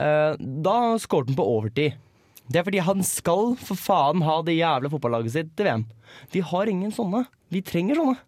Eh, 0.00 0.40
da 0.40 0.76
skåret 1.00 1.30
han 1.30 1.38
på 1.38 1.46
overtid. 1.54 2.00
Det 2.52 2.60
er 2.60 2.66
fordi 2.66 2.82
han 2.84 3.04
skal 3.06 3.54
for 3.60 3.78
faen 3.78 4.24
ha 4.26 4.40
det 4.44 4.58
jævla 4.58 4.90
fotballaget 4.92 5.36
sitt 5.36 5.54
til 5.56 5.68
VM. 5.68 5.86
Vi 6.34 6.42
har 6.44 6.68
ingen 6.68 6.92
sånne. 6.92 7.24
Vi 7.52 7.62
trenger 7.64 8.00
sånne. 8.00 8.18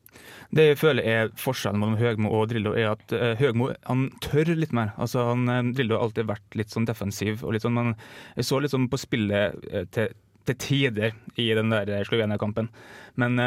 Det 0.54 0.66
jeg 0.68 0.78
føler 0.78 1.06
er 1.08 1.30
forskjellen 1.40 1.80
mellom 1.82 1.98
Høgmo 1.98 2.30
og 2.36 2.48
Drillo, 2.52 2.74
er 2.78 2.92
at 2.92 3.14
eh, 3.16 3.34
Høgmo 3.40 3.72
han 3.88 4.06
tør 4.22 4.52
litt 4.54 4.74
mer. 4.76 4.92
Altså 5.00 5.24
han, 5.30 5.48
eh, 5.50 5.62
Drillo 5.74 5.96
har 5.96 6.06
alltid 6.06 6.28
vært 6.30 6.58
litt 6.58 6.74
sånn 6.74 6.86
defensiv. 6.88 7.42
og 7.42 7.54
litt 7.54 7.64
sånn, 7.64 7.74
men 7.78 7.94
Jeg 8.36 8.46
så 8.46 8.60
litt 8.60 8.74
sånn 8.74 8.90
på 8.90 9.00
spillet 9.00 9.66
eh, 9.72 9.86
til, 9.94 10.14
til 10.46 10.58
tider 10.60 11.16
i 11.40 11.48
den 11.56 11.72
der 11.74 12.04
Slovenia-kampen. 12.06 12.68
Men 13.16 13.38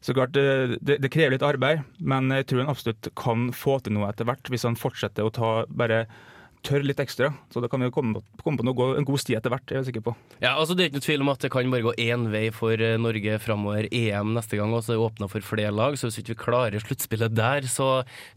så 0.00 0.14
klart, 0.14 0.36
det, 0.36 1.00
det 1.02 1.10
krever 1.10 1.34
litt 1.34 1.42
arbeid, 1.42 1.80
men 1.98 2.30
jeg 2.30 2.46
tror 2.46 2.62
han 2.62 2.70
absolutt 2.70 3.08
kan 3.18 3.48
få 3.50 3.80
til 3.82 3.96
noe 3.96 4.06
etter 4.12 4.28
hvert, 4.28 4.46
hvis 4.52 4.62
han 4.68 4.78
fortsetter 4.78 5.26
å 5.26 5.32
ta 5.34 5.50
bare 5.66 6.04
tør 6.66 6.84
litt 6.86 7.00
ekstra. 7.02 7.30
Så 7.52 7.62
da 7.62 7.68
kan 7.70 7.82
vi 7.82 7.90
komme, 7.94 8.22
komme 8.42 8.60
på 8.60 8.66
noe, 8.66 8.88
en 8.98 9.06
god 9.06 9.20
sti 9.22 9.36
etter 9.38 9.52
hvert, 9.52 9.66
jeg 9.68 9.78
er 9.78 9.82
jeg 9.82 9.90
sikker 9.90 10.04
på. 10.08 10.14
Ja, 10.42 10.54
altså 10.54 10.76
Det 10.76 10.84
er 10.84 10.90
ikke 10.90 11.00
noe 11.00 11.06
tvil 11.06 11.24
om 11.24 11.32
at 11.32 11.44
det 11.44 11.50
kan 11.54 11.72
bare 11.72 11.86
gå 11.86 11.94
én 12.04 12.26
vei 12.32 12.44
for 12.54 12.84
eh, 12.84 12.96
Norge 13.00 13.38
framover. 13.42 13.88
EM 13.94 14.34
neste 14.36 14.58
gang, 14.60 14.72
og 14.74 14.84
så 14.84 14.94
er 14.94 14.98
det 14.98 15.06
åpna 15.06 15.30
for 15.32 15.44
flere 15.46 15.74
lag. 15.74 15.98
Så 15.98 16.08
hvis 16.08 16.20
ikke 16.22 16.34
vi 16.34 16.40
klarer 16.44 16.84
sluttspillet 16.84 17.36
der, 17.36 17.68
så 17.70 17.88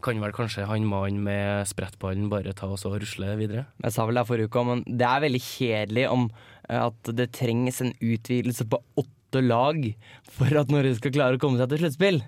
kan 0.04 0.20
vel 0.22 0.34
kanskje 0.36 0.68
han 0.68 0.88
mannen 0.88 1.22
med 1.26 1.68
sprettballen 1.70 2.30
bare 2.32 2.54
ta 2.56 2.70
oss 2.72 2.86
og 2.88 3.00
rusle 3.02 3.34
videre. 3.40 3.66
Jeg 3.84 3.96
sa 3.96 4.06
vel 4.08 4.20
det 4.20 4.28
forrige 4.28 4.52
uke, 4.52 4.66
men 4.68 4.84
det 4.86 5.08
er 5.08 5.26
veldig 5.26 5.42
kjedelig 5.46 6.06
om 6.12 6.28
eh, 6.68 6.78
at 6.82 7.14
det 7.18 7.32
trengs 7.38 7.82
en 7.84 7.94
utvidelse 7.98 8.68
på 8.70 8.82
åtte 9.02 9.42
lag 9.42 9.80
for 10.28 10.60
at 10.60 10.72
Norge 10.72 10.98
skal 10.98 11.14
klare 11.14 11.38
å 11.38 11.42
komme 11.42 11.60
seg 11.60 11.72
til 11.72 11.84
sluttspill. 11.84 12.22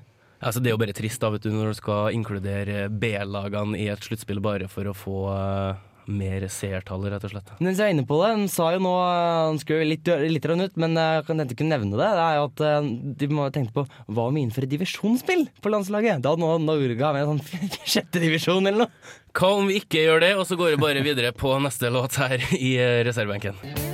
Altså, 0.44 0.60
det 0.60 0.70
er 0.70 0.76
jo 0.76 0.82
bare 0.82 0.94
trist 0.96 1.22
da, 1.22 1.32
vet 1.32 1.46
du, 1.46 1.50
når 1.54 1.72
du 1.72 1.78
skal 1.78 2.14
inkludere 2.14 2.86
B-lagene 2.92 3.78
i 3.80 3.88
et 3.92 4.04
sluttspill 4.04 4.42
bare 4.44 4.68
for 4.68 4.90
å 4.90 4.96
få 4.96 5.20
eh, 5.32 5.82
mer 6.12 6.44
seertall, 6.52 7.06
rett 7.08 7.24
og 7.24 7.32
slett. 7.32 7.52
Men 7.58 7.70
hvis 7.70 7.80
jeg 7.80 7.88
er 7.88 7.94
inne 7.94 8.04
på 8.08 8.18
det, 8.20 8.30
han 8.34 8.44
sa 8.52 8.66
jo 8.74 8.82
nå 8.84 8.92
Han 8.98 9.60
skulle 9.62 9.88
litt, 9.88 10.10
litt 10.28 10.48
ut, 10.50 10.76
men 10.80 11.00
jeg 11.00 11.24
kan 11.28 11.40
ikke 11.46 11.68
nevne 11.68 11.96
det. 11.96 12.10
Det 12.18 12.26
er 12.26 12.36
jo 12.36 12.46
at 12.50 12.64
eh, 12.68 12.92
de 13.24 13.30
må 13.32 13.48
tenke 13.54 13.72
på 13.76 13.86
hva 13.88 14.28
om 14.28 14.36
vi 14.36 14.44
innfører 14.44 14.70
divisjonsspill 14.74 15.48
på 15.64 15.72
landslaget? 15.72 16.22
Da 16.24 16.36
nå 16.36 16.56
Norge 16.64 17.00
ha 17.00 17.14
med 17.16 17.24
en 17.24 17.40
sånn 17.40 17.74
sjette 17.96 18.22
divisjon 18.22 18.68
eller 18.68 18.84
noe. 18.84 19.12
Hva 19.34 19.54
om 19.56 19.72
vi 19.72 19.80
ikke 19.80 20.04
gjør 20.04 20.26
det, 20.28 20.34
og 20.38 20.46
så 20.48 20.60
går 20.60 20.74
vi 20.74 20.84
bare 20.84 21.04
videre 21.06 21.32
på 21.34 21.56
neste 21.64 21.90
låt 21.94 22.20
her 22.20 22.44
i 22.60 22.76
eh, 22.76 23.00
reservebenken? 23.08 23.93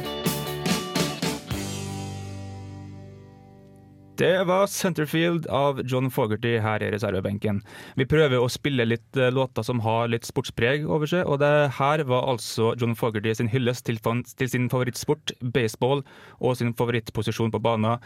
Det 4.20 4.44
var 4.44 4.66
Centerfield 4.66 5.46
av 5.46 5.78
John 5.88 6.10
Fogerty 6.10 6.58
her 6.60 6.82
i 6.84 6.90
reservebenken. 6.92 7.62
Vi 7.96 8.04
prøver 8.04 8.36
å 8.36 8.50
spille 8.52 8.84
litt 8.84 9.16
eh, 9.16 9.30
låter 9.32 9.64
som 9.64 9.80
har 9.80 10.10
litt 10.12 10.28
sportspreg 10.28 10.84
over 10.84 11.08
seg, 11.08 11.22
og 11.24 11.38
det 11.40 11.70
her 11.78 12.02
var 12.04 12.28
altså 12.28 12.74
John 12.76 12.92
Fogerty 13.00 13.32
sin 13.38 13.48
hyllest 13.48 13.86
til, 13.88 13.96
sin 14.44 14.68
favorittsport, 14.68 15.32
baseball, 15.56 16.04
og 16.36 16.60
sin 16.60 16.76
favorittposisjon 16.76 17.54
på 17.56 17.62
banen, 17.64 17.96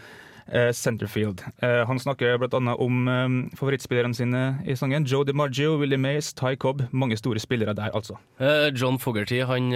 eh, 0.55 0.71
Centerfield. 0.71 1.43
Eh, 1.59 1.83
han 1.91 1.99
snakker 1.99 2.39
bl.a. 2.39 2.63
om 2.63 3.11
eh, 3.11 3.59
favorittspillerne 3.59 4.15
sine 4.15 4.47
i 4.71 4.79
sangen. 4.79 5.11
Joe 5.11 5.27
DiMaggio, 5.27 5.75
Willie 5.83 5.99
Mays, 5.99 6.31
Ty 6.31 6.55
Cobb. 6.55 6.87
Mange 6.95 7.19
store 7.19 7.43
spillere 7.43 7.75
der, 7.75 7.91
altså. 7.91 8.23
John 8.71 9.03
Fogerty 9.03 9.43
han, 9.43 9.75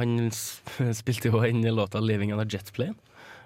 han 0.00 0.18
spilte 1.02 1.28
jo 1.28 1.44
inn 1.44 1.60
låta 1.76 2.00
'Living 2.00 2.32
on 2.32 2.40
a 2.40 2.48
Jet 2.48 2.72
Plane' 2.72 2.96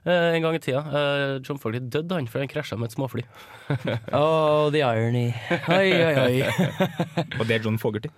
en 0.06 0.42
gang 0.44 0.54
i 0.54 0.60
tida. 0.62 0.82
Eh, 0.86 1.40
John 1.42 1.58
Fogerty 1.58 1.82
døde 1.90 2.14
han 2.18 2.28
for 2.30 2.42
han 2.44 2.50
krasja 2.52 2.78
med 2.78 2.90
et 2.92 2.96
småfly. 2.96 3.24
Oh, 4.14 4.70
the 4.70 4.82
irony. 4.86 5.32
Oi, 5.68 5.90
oi, 5.90 6.14
oi. 6.22 6.42
Og 7.40 7.46
det 7.48 7.56
er 7.58 7.64
John 7.66 7.78
Fogerty? 7.82 8.10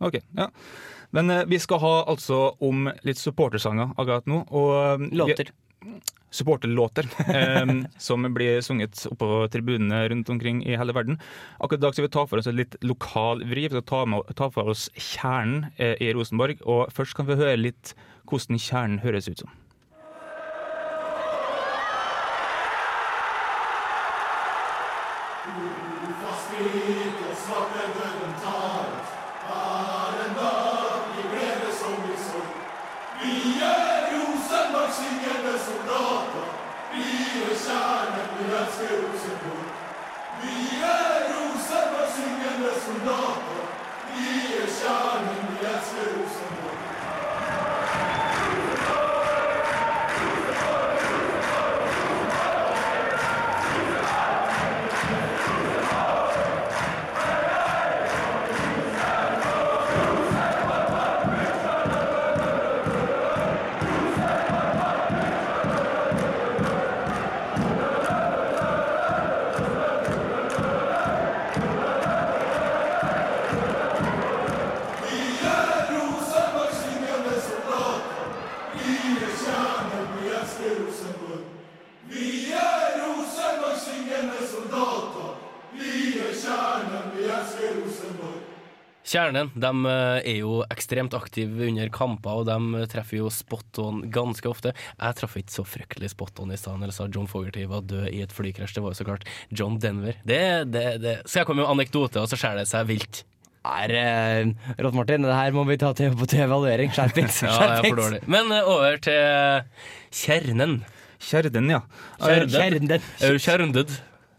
Ok, 0.00 0.20
ja. 0.38 0.46
Men 1.12 1.30
eh, 1.34 1.42
vi 1.50 1.58
skal 1.60 1.82
ha 1.82 1.94
altså 2.08 2.52
om 2.64 2.86
litt 3.04 3.18
supportersanger 3.20 3.90
akkurat 3.98 4.30
nå. 4.30 4.44
Og, 4.48 4.70
eh, 4.78 5.08
vi- 5.08 5.18
Låter. 5.18 5.50
supporterlåter 6.32 7.04
eh, 7.36 7.72
som 7.98 8.22
blir 8.34 8.60
sunget 8.64 9.02
oppå 9.10 9.48
tribunene 9.52 10.04
rundt 10.08 10.30
omkring 10.32 10.62
i 10.64 10.76
hele 10.78 10.94
verden. 10.96 11.18
Akkurat 11.58 11.80
i 11.82 11.84
dag 11.84 11.94
skal 11.96 12.06
vi 12.06 12.12
ta 12.14 12.24
for 12.30 12.38
oss 12.40 12.46
et 12.48 12.54
litt 12.56 12.76
lokal 12.86 13.42
vri. 13.50 13.66
Vi 13.66 13.74
skal 13.74 13.82
ta, 13.90 14.04
med, 14.08 14.30
ta 14.38 14.48
for 14.54 14.70
oss 14.72 14.86
kjernen 14.94 15.66
eh, 15.76 15.96
i 16.00 16.12
Rosenborg. 16.16 16.62
Og 16.64 16.86
først 16.94 17.18
kan 17.18 17.26
vi 17.28 17.36
høre 17.42 17.58
litt 17.60 17.92
hvordan 18.30 18.62
kjernen 18.62 19.02
høres 19.02 19.28
ut 19.28 19.42
som. 19.44 19.50
Jerusalem. 37.42 38.14
We 38.38 38.54
are 38.54 38.70
Jerusalem. 38.70 39.66
We 40.42 40.52
are 40.82 41.26
Jerusalem. 41.26 41.90
We 41.92 42.30
are 42.30 42.58
Jerusalem. 44.52 45.26
We 45.50 45.66
are 45.66 45.82
Jerusalem. 45.82 46.52
We 46.52 46.61
Kjernen 89.12 89.50
de 89.52 89.70
eh, 89.90 90.18
er 90.32 90.38
jo 90.38 90.62
ekstremt 90.72 91.12
aktive 91.16 91.66
under 91.68 91.90
kamper, 91.92 92.40
og 92.40 92.48
de 92.48 92.86
treffer 92.88 93.18
jo 93.18 93.32
spot 93.32 93.80
on 93.82 94.00
ganske 94.12 94.48
ofte. 94.48 94.72
Jeg 94.94 95.18
traff 95.18 95.36
ikke 95.36 95.52
så 95.52 95.64
fryktelig 95.68 96.12
spot 96.14 96.40
on 96.40 96.54
i 96.54 96.56
stad 96.60 96.78
eller 96.78 96.92
jeg 96.92 96.96
sa 96.96 97.08
John 97.12 97.28
Fogerty 97.28 97.66
var 97.68 97.84
død 97.88 98.08
i 98.08 98.22
et 98.24 98.32
flykrasj. 98.32 98.78
Det 98.78 98.84
var 98.84 98.94
jo 98.94 99.00
så 99.02 99.08
klart 99.10 99.28
John 99.52 99.76
Denver. 99.82 100.16
Det, 100.24 100.40
det, 100.72 100.86
det. 101.02 101.18
Skal 101.26 101.42
jeg 101.42 101.50
komme 101.50 101.60
med 101.60 101.68
en 101.68 101.76
anekdote, 101.76 102.22
og 102.22 102.30
så 102.30 102.38
skjærer 102.40 102.62
det 102.62 102.70
seg 102.72 102.88
vilt. 102.88 103.24
Er, 103.62 103.92
eh, 103.94 104.72
Rolf 104.82 104.96
Martin, 104.96 105.22
det 105.28 105.36
her 105.36 105.52
må 105.54 105.66
vi 105.68 105.76
ta 105.78 105.92
til, 105.94 106.16
på 106.18 106.26
til 106.30 106.46
evaluering. 106.46 106.94
Skjerpings. 106.94 107.42
Ja. 107.46 107.82
Men 108.32 108.48
eh, 108.48 108.70
over 108.70 108.96
til 109.02 109.60
kjernen. 110.22 110.80
Kjernen, 111.22 111.68
ja. 111.70 111.82
Kjernen. 112.18 113.04
Kjernen. 113.20 113.92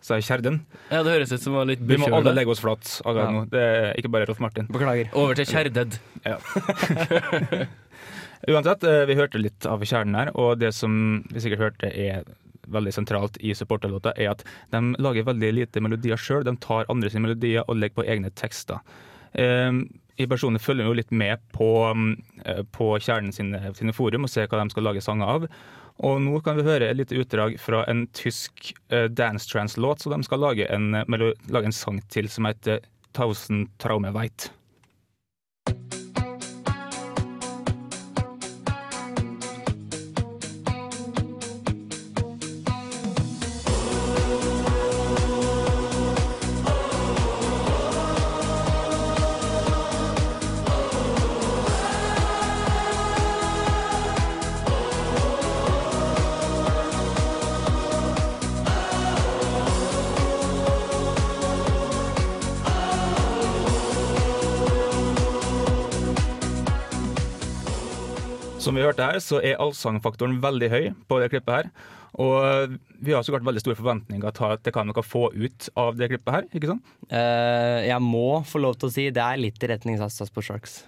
Sa 0.04 0.18
jeg 0.20 0.28
Kjerden? 0.28 0.60
Ja, 0.90 1.00
det 1.06 1.14
høres 1.16 1.32
ut 1.32 1.44
som 1.46 1.56
var 1.56 1.68
litt 1.70 1.80
Vi 1.88 1.96
må 2.02 2.10
alle 2.12 2.34
legge 2.36 2.52
oss 2.52 2.60
flat 2.64 2.84
akkurat 3.06 3.32
nå. 3.32 3.46
Det 3.52 3.64
er 3.64 3.94
ikke 4.00 4.12
bare 4.12 4.28
Rolf 4.28 4.42
Martin. 4.44 4.68
Beklager. 4.72 5.08
Over 5.16 5.40
til 5.40 5.48
kjerdød. 5.48 5.96
Uansett, 8.52 8.84
eh, 8.84 9.06
vi 9.08 9.16
hørte 9.16 9.40
litt 9.40 9.66
av 9.70 9.84
kjernen 9.88 10.18
her, 10.20 10.34
og 10.36 10.60
det 10.60 10.74
som 10.76 11.24
vi 11.32 11.44
sikkert 11.44 11.64
hørte 11.64 11.88
er 11.88 12.28
veldig 12.74 12.94
sentralt 12.96 13.40
i 13.40 13.54
supporterlåta, 13.56 14.12
er 14.20 14.34
at 14.34 14.44
de 14.74 14.82
lager 15.04 15.28
veldig 15.28 15.52
lite 15.56 15.84
melodier 15.84 16.20
sjøl. 16.20 16.44
De 16.44 16.56
tar 16.64 16.90
andre 16.92 17.12
sine 17.12 17.24
melodier 17.24 17.64
og 17.68 17.80
legger 17.80 18.02
på 18.02 18.08
egne 18.12 18.32
tekster. 18.36 18.84
Um, 19.40 19.86
I 20.20 20.28
personlig 20.30 20.62
følger 20.62 20.86
vi 20.86 20.92
jo 20.92 21.00
litt 21.00 21.16
med 21.16 21.40
på, 21.56 21.70
eh, 22.46 22.62
på 22.76 22.92
Kjernen 23.00 23.32
sine, 23.34 23.72
sine 23.80 23.96
forum 23.96 24.28
og 24.28 24.32
ser 24.32 24.52
hva 24.52 24.62
de 24.62 24.76
skal 24.76 24.88
lage 24.92 25.02
sanger 25.02 25.32
av. 25.38 25.48
Og 26.02 26.22
nå 26.24 26.40
kan 26.42 26.58
vi 26.58 26.66
høre 26.66 26.90
et 26.90 26.98
lite 26.98 27.20
utdrag 27.22 27.60
fra 27.62 27.84
en 27.92 28.08
tysk 28.18 28.72
uh, 28.94 29.06
dance 29.06 29.50
trance-låt, 29.50 30.02
så 30.02 30.10
de 30.14 30.24
skal 30.26 30.42
lage 30.42 30.66
en, 30.74 30.96
eh, 30.96 31.30
lage 31.54 31.70
en 31.70 31.76
sang 31.76 32.02
til 32.10 32.30
som 32.30 32.50
heter 32.50 32.82
'Thousand 33.14 33.70
Traume 33.78 34.10
her, 69.14 69.24
så 69.24 69.42
er 69.42 69.60
allsangfaktoren 69.64 70.40
veldig 70.44 70.72
høy 70.74 70.88
på 71.08 71.22
det 71.22 71.32
klippet 71.34 71.60
her. 71.62 71.70
Og 72.22 72.78
vi 73.02 73.14
har 73.16 73.26
så 73.26 73.34
klart 73.34 73.46
veldig 73.48 73.64
store 73.64 73.80
forventninger 73.80 74.36
til 74.38 74.74
kan 74.76 74.90
noe 74.90 75.06
få 75.06 75.32
ut 75.34 75.70
av 75.80 75.98
det 75.98 76.12
klippet 76.12 76.36
her, 76.36 76.50
ikke 76.54 76.70
sant? 76.70 76.96
Uh, 77.10 77.82
jeg 77.88 78.02
må 78.06 78.44
få 78.46 78.62
lov 78.62 78.78
til 78.78 78.90
å 78.90 78.94
si 78.94 79.08
det 79.14 79.24
er 79.24 79.42
litt 79.42 79.64
i 79.66 79.72
retning 79.74 79.98
Sastas 80.02 80.34
på 80.34 80.44
Sharks. 80.46 80.84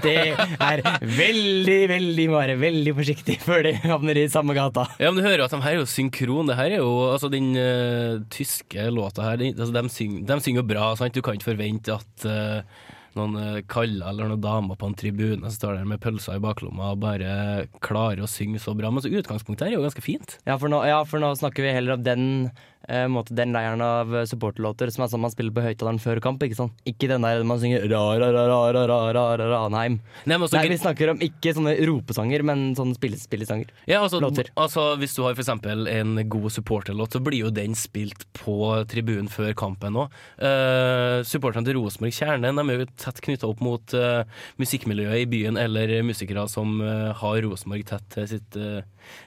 Det 0.00 0.32
er 0.32 0.80
veldig, 1.04 1.80
veldig 1.90 2.26
bare 2.32 2.54
veldig 2.60 2.94
forsiktig 2.96 3.36
før 3.42 3.66
de 3.66 3.74
havner 3.82 4.22
i 4.22 4.28
samme 4.32 4.56
gata. 4.56 4.86
Ja, 4.96 5.10
men 5.10 5.20
du 5.20 5.26
hører 5.26 5.42
jo 5.42 5.48
at 5.48 5.54
de 5.54 5.60
her 5.64 5.74
er 5.74 5.82
jo 5.82 5.90
synkron. 5.90 6.48
Det 6.48 6.56
her 6.58 6.76
er 6.78 6.80
jo 6.80 6.94
altså 7.10 7.28
den 7.32 7.50
uh, 7.58 8.22
tyske 8.32 8.88
låta 8.94 9.26
her. 9.28 9.40
De, 9.42 9.52
altså, 9.52 9.74
de, 9.76 9.84
synger, 9.92 10.24
de 10.30 10.40
synger 10.46 10.62
jo 10.62 10.70
bra, 10.72 10.88
sant? 10.98 11.14
Du 11.14 11.24
kan 11.24 11.36
ikke 11.36 11.52
forvente 11.52 11.98
at 12.00 12.26
eh, 12.28 12.80
noen 13.18 13.36
uh, 13.36 13.60
kaller 13.70 14.10
eller 14.10 14.30
noen 14.30 14.42
damer 14.42 14.78
på 14.78 14.90
en 14.90 14.96
tribune 14.98 15.42
som 15.46 15.56
står 15.56 15.78
der 15.78 15.88
med 15.88 16.02
pølser 16.02 16.38
i 16.38 16.42
baklomma 16.42 16.92
og 16.94 17.02
bare 17.02 17.66
klarer 17.84 18.22
å 18.24 18.30
synge 18.30 18.62
så 18.62 18.74
bra. 18.78 18.90
Men 18.92 19.04
så 19.04 19.12
utgangspunktet 19.12 19.66
her 19.66 19.74
er 19.74 19.80
jo 19.80 19.86
ganske 19.86 20.04
fint. 20.04 20.38
Ja 20.48 20.58
for, 20.60 20.72
nå, 20.72 20.82
ja, 20.88 21.02
for 21.08 21.22
nå 21.22 21.32
snakker 21.38 21.66
vi 21.66 21.74
heller 21.74 21.96
om 21.96 22.04
den 22.06 22.24
eh, 22.46 22.79
måte 23.12 23.34
den 23.36 23.52
leiren 23.54 23.82
av 23.84 24.14
eh, 24.16 24.24
supporterlåter 24.28 24.90
som 24.92 25.04
er 25.04 25.08
sånn 25.12 25.22
man 25.22 25.32
spiller 25.32 25.52
på 25.54 25.62
høyttaleren 25.64 26.00
før 26.02 26.20
kamp. 26.24 26.42
Ikke 26.42 26.58
sånn 26.58 26.72
Ikke 26.88 27.08
den 27.10 27.24
der 27.26 27.44
man 27.46 27.60
synger 27.62 27.80
ra-ra-ra-ra-ra-ra-Ranheim. 27.90 29.94
Nei, 30.00 30.34
men 30.34 30.42
altså, 30.46 30.56
Nei, 30.56 30.70
vi 30.72 30.78
snakker 30.80 31.06
om 31.12 31.18
ikke 31.24 31.54
sånne 31.56 31.74
ropesanger, 31.90 32.40
men 32.46 32.58
sånne 32.78 32.94
spillespillesanger. 32.98 33.68
Ja, 33.90 33.98
altså, 34.02 34.18
Låter. 34.22 34.46
altså 34.56 34.82
Hvis 35.00 35.14
du 35.16 35.20
har 35.24 35.32
eksempel 35.36 35.78
en 35.92 36.10
god 36.30 36.50
supporterlåt, 36.56 37.10
så 37.16 37.20
blir 37.24 37.40
jo 37.46 37.50
den 37.54 37.74
spilt 37.78 38.22
på 38.36 38.56
tribunen 38.90 39.30
før 39.32 39.52
kampen 39.58 39.92
òg. 40.00 40.08
Uh, 40.40 41.16
supporterne 41.26 41.66
til 41.66 41.76
Rosenborg 41.78 42.14
Kjerne 42.16 42.50
de 42.56 42.62
er 42.64 42.82
jo 42.82 42.88
tett 43.00 43.18
knytta 43.24 43.48
opp 43.48 43.60
mot 43.64 43.86
uh, 43.96 44.22
musikkmiljøet 44.60 45.24
i 45.24 45.28
byen, 45.30 45.56
eller 45.60 45.86
musikere 46.06 46.46
som 46.50 46.68
uh, 46.82 47.10
har 47.20 47.36
Rosenborg 47.44 47.84
tett 47.88 48.06
til 48.14 48.28
sitt 48.30 48.52
uh, 48.60 48.80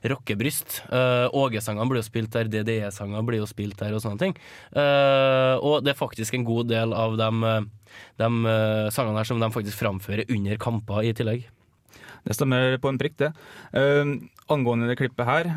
rockebryst. 0.08 0.84
Åge-sangene 1.34 1.90
blir 1.90 2.00
jo 2.00 2.06
spilt 2.06 2.36
der, 2.36 2.48
DDE-sanger 2.52 3.24
blir 3.26 3.40
jo 3.42 3.43
spilt 3.50 3.80
der, 3.80 3.96
og 3.96 4.04
sånne 4.04 4.22
ting. 4.22 4.36
Uh, 4.76 5.56
og 5.60 5.84
det 5.84 5.94
er 5.94 6.00
faktisk 6.00 6.38
en 6.38 6.48
god 6.48 6.70
del 6.72 6.96
av 6.98 7.18
de, 7.20 7.54
de 8.22 8.30
uh, 8.48 8.92
sangene 8.94 9.20
her 9.20 9.30
som 9.30 9.42
de 9.42 9.52
faktisk 9.54 9.80
framfører 9.82 10.30
under 10.34 10.60
kamper 10.62 11.10
i 11.10 11.16
tillegg. 11.18 11.48
Det 12.24 12.38
stemmer 12.38 12.78
på 12.80 12.92
en 12.92 13.00
prikk, 13.02 13.18
det. 13.20 13.34
Uh, 13.76 14.16
angående 14.54 14.90
det 14.92 15.00
klippet 15.00 15.28
her. 15.28 15.52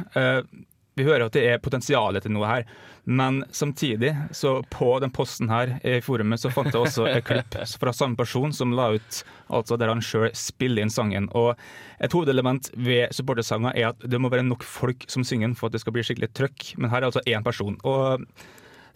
Eh, 0.96 1.00
vi 1.00 1.06
hører 1.08 1.26
at 1.26 1.36
det 1.36 1.44
er 1.46 1.62
potensial 1.62 2.16
til 2.22 2.32
noe 2.34 2.48
her, 2.48 2.64
men 3.06 3.44
samtidig, 3.54 4.10
så 4.34 4.62
på 4.72 4.88
den 4.98 5.12
posten 5.14 5.50
her 5.52 5.76
i 5.86 6.00
forumet, 6.02 6.40
så 6.42 6.50
fant 6.50 6.72
jeg 6.72 6.80
også 6.80 7.06
et 7.06 7.24
klipp 7.28 7.54
fra 7.78 7.92
samme 7.94 8.18
person 8.18 8.52
som 8.56 8.74
la 8.74 8.88
ut 8.96 9.20
altså 9.46 9.78
der 9.78 9.92
han 9.92 10.02
sjøl 10.02 10.32
spiller 10.34 10.82
inn 10.82 10.90
sangen. 10.90 11.28
Og 11.38 11.54
et 12.02 12.12
hovedelement 12.16 12.72
ved 12.74 13.14
supportersanger 13.14 13.78
er 13.78 13.92
at 13.92 14.02
det 14.02 14.18
må 14.18 14.32
være 14.32 14.46
nok 14.48 14.66
folk 14.66 15.06
som 15.12 15.22
synger 15.22 15.52
den 15.52 15.58
for 15.58 15.70
at 15.70 15.76
det 15.76 15.84
skal 15.84 15.94
bli 15.94 16.02
skikkelig 16.06 16.32
trøkk, 16.34 16.72
men 16.80 16.90
her 16.90 17.04
er 17.04 17.10
altså 17.12 17.22
én 17.30 17.46
person. 17.46 17.78
Og 17.86 18.26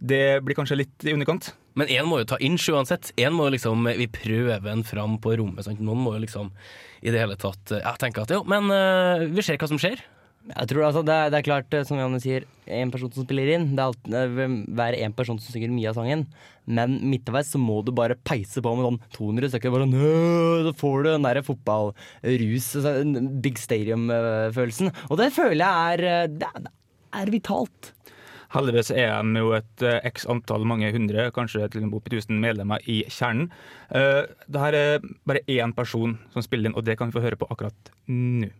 det 0.00 0.40
blir 0.42 0.56
kanskje 0.56 0.80
litt 0.80 1.06
i 1.06 1.14
underkant. 1.14 1.52
Men 1.78 1.90
én 1.92 2.08
må 2.08 2.18
jo 2.18 2.30
ta 2.32 2.38
inch 2.42 2.66
uansett. 2.72 3.12
En 3.20 3.34
må 3.36 3.46
jo 3.46 3.54
liksom, 3.54 3.84
Vi 4.00 4.08
prøver 4.10 4.64
den 4.64 4.82
fram 4.84 5.20
på 5.22 5.36
rommet. 5.38 5.62
Sant? 5.66 5.82
Noen 5.84 6.00
må 6.02 6.16
jo 6.16 6.24
liksom 6.24 6.50
i 7.00 7.12
det 7.12 7.20
hele 7.22 7.36
tatt 7.40 7.72
Jeg 7.76 8.00
tenker 8.00 8.26
at 8.26 8.32
jo, 8.34 8.42
men 8.48 8.72
eh, 8.74 9.28
vi 9.30 9.44
ser 9.44 9.60
hva 9.60 9.68
som 9.70 9.78
skjer. 9.80 10.02
Jeg 10.48 10.70
tror 10.70 10.86
altså, 10.86 11.02
det, 11.04 11.12
er, 11.14 11.28
det 11.32 11.38
er 11.40 11.44
klart, 11.44 11.74
eh, 11.76 11.84
som 11.86 11.98
Janne 12.00 12.20
sier, 12.22 12.46
en 12.72 12.92
person 12.92 13.10
som 13.12 13.26
spiller 13.26 13.50
inn. 13.52 13.66
Det 13.76 13.82
er 13.82 13.90
alltid, 13.90 14.54
være 14.78 15.02
en 15.04 15.14
person 15.16 15.38
som 15.38 15.52
synger 15.52 15.72
mye 15.74 15.90
av 15.90 15.98
sangen. 15.98 16.24
Men 16.70 16.96
midtveis 17.10 17.50
så 17.52 17.60
må 17.60 17.80
du 17.84 17.92
bare 17.96 18.16
peise 18.24 18.62
på 18.64 18.72
med 18.76 18.86
sånn 18.86 19.00
200 19.18 19.52
stykker. 19.52 19.74
Bare, 19.74 19.88
«Nø», 19.90 20.64
så 20.64 20.72
får 20.80 20.96
du 21.04 21.10
den 21.10 21.26
der 21.28 21.42
fotballrus, 21.44 22.70
Big 23.44 23.60
Stadium-følelsen. 23.60 24.94
Og 25.10 25.20
det 25.20 25.28
føler 25.36 25.60
jeg 25.60 25.98
er, 25.98 26.04
eh, 26.08 26.30
det 26.40 26.50
er, 26.56 27.34
vitalt. 27.34 27.92
Heldigvis 28.50 28.90
er 28.96 29.12
de 29.20 29.44
jo 29.44 29.52
et 29.54 29.84
eh, 29.86 30.00
x 30.08 30.24
antall, 30.30 30.64
mange 30.66 30.88
hundre, 30.94 31.28
kanskje 31.36 31.68
til 31.68 31.84
og 31.84 31.90
med 31.90 32.00
opp 32.00 32.08
i 32.08 32.16
1000 32.16 32.40
medlemmer 32.42 32.88
i 32.90 33.02
kjernen. 33.12 33.52
Dette 33.92 34.72
det 34.72 34.82
er 34.88 35.06
bare 35.28 35.44
én 35.52 35.76
person 35.76 36.16
som 36.32 36.48
spiller 36.48 36.70
inn, 36.70 36.80
og 36.80 36.88
det 36.88 36.96
kan 36.98 37.12
vi 37.12 37.18
få 37.18 37.26
høre 37.28 37.38
på 37.38 37.50
akkurat 37.52 37.94
nå. 38.08 38.50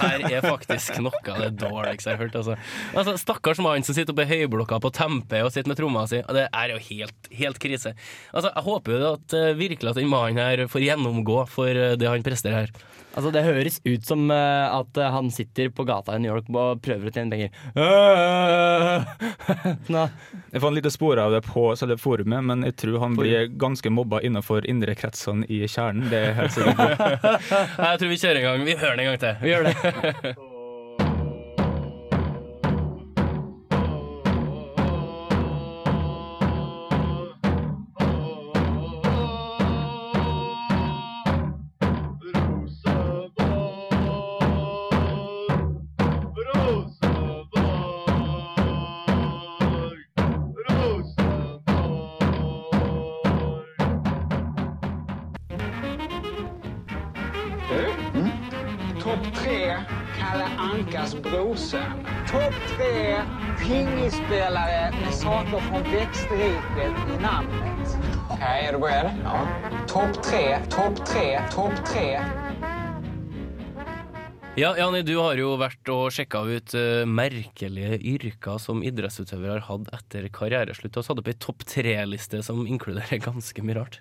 Her 0.00 0.24
er 0.30 0.46
faktisk 0.46 1.00
noe 1.04 1.20
av 1.32 1.42
det 1.44 1.50
dårligste 1.60 2.12
jeg 2.12 2.18
har 2.18 2.24
hørt. 2.24 2.38
Altså. 2.40 2.56
Altså, 2.94 3.16
stakkars 3.20 3.62
mann 3.64 3.86
som 3.86 3.96
sitter 3.96 4.14
oppe 4.14 4.26
i 4.26 4.30
høyblokka 4.30 4.80
på 4.82 4.92
Tempe 4.96 5.42
og 5.44 5.52
sitter 5.54 5.72
med 5.72 5.80
tromma 5.80 6.06
si. 6.10 6.22
Det 6.24 6.46
er 6.48 6.74
jo 6.74 6.80
helt, 6.90 7.30
helt 7.42 7.60
krise. 7.62 7.94
Altså, 8.32 8.52
jeg 8.52 8.66
håper 8.68 8.96
jo 8.96 9.12
at 9.14 9.36
eh, 9.36 9.52
virkelig 9.58 9.92
at 9.92 10.00
den 10.00 10.10
mannen 10.10 10.40
her 10.42 10.66
får 10.70 10.86
gjennomgå 10.88 11.44
for 11.50 11.70
eh, 11.70 11.96
det 12.00 12.10
han 12.10 12.26
presterer 12.26 12.64
her. 12.64 12.88
Altså 13.10 13.32
Det 13.34 13.42
høres 13.42 13.80
ut 13.84 14.04
som 14.06 14.30
uh, 14.30 14.70
at 14.70 14.96
eh, 15.00 15.10
han 15.10 15.30
sitter 15.34 15.70
på 15.74 15.82
gata 15.88 16.14
i 16.14 16.18
New 16.22 16.30
York 16.30 16.46
og 16.50 16.80
prøver 16.84 17.08
å 17.10 17.12
tjene 17.14 17.30
penger. 17.34 17.50
Jeg 20.50 20.60
fant 20.62 20.76
lite 20.76 20.90
spor 20.94 21.18
av 21.22 21.30
det 21.34 21.42
på 21.46 21.62
selve 21.78 21.96
forumet, 22.00 22.42
men 22.46 22.58
jeg 22.66 22.74
tror 22.82 22.96
han 23.02 23.16
blir 23.18 23.48
ganske 23.60 23.88
mobba 23.92 24.16
innenfor 24.26 24.60
indre 24.70 24.92
kretsene 24.98 25.42
i 25.50 25.58
kjernen. 25.70 26.04
Det 26.10 26.18
er 26.18 26.24
jeg 26.30 26.38
helt 26.40 26.54
sikkert. 26.56 26.98
Jeg 27.90 27.96
tror 28.02 28.10
vi 28.10 28.20
kjører 28.22 28.38
en 28.40 28.46
gang. 28.48 28.58
Vi 28.66 28.74
hører 28.82 28.96
det 28.96 29.02
en 29.04 29.10
gang 29.10 29.20
til. 29.24 29.34
vi 29.42 29.48
gjør 29.54 29.62
det. 29.70 29.76
tre 59.70 59.84
Kalle 60.18 60.46
Ankas 60.58 61.14
brorson. 61.14 62.06
Topp 62.30 62.54
tre 62.76 63.16
pingisspelare 63.58 64.92
med 65.04 65.14
saker 65.14 65.60
från 65.60 65.82
växtriket 65.82 67.18
i 67.18 67.22
namnet. 67.22 67.98
Okej, 68.30 68.66
är 68.68 68.72
du 68.72 68.78
beredd? 68.78 69.10
Ja. 69.24 69.46
Topp 69.86 70.22
tre, 70.22 70.58
topp 70.70 71.06
tre, 71.06 71.40
topp 71.54 71.72
tre. 71.86 72.20
Ja, 74.60 74.74
Janni, 74.76 75.00
du 75.08 75.14
har 75.16 75.38
jo 75.40 75.54
vært 75.56 75.88
og 75.88 76.10
sjekka 76.12 76.42
ut 76.44 76.74
uh, 76.76 77.06
merkelige 77.08 77.96
yrker 78.10 78.58
som 78.60 78.82
idrettsutøvere 78.84 79.54
har 79.54 79.62
hatt 79.64 79.88
etter 79.96 80.26
karriereslutt, 80.36 80.98
og 81.00 81.06
satt 81.06 81.22
opp 81.22 81.30
ei 81.32 81.36
topp 81.40 81.64
tre-liste 81.64 82.42
som 82.44 82.66
inkluderer 82.68 83.22
ganske 83.24 83.64
mye 83.64 83.78
rart. 83.78 83.96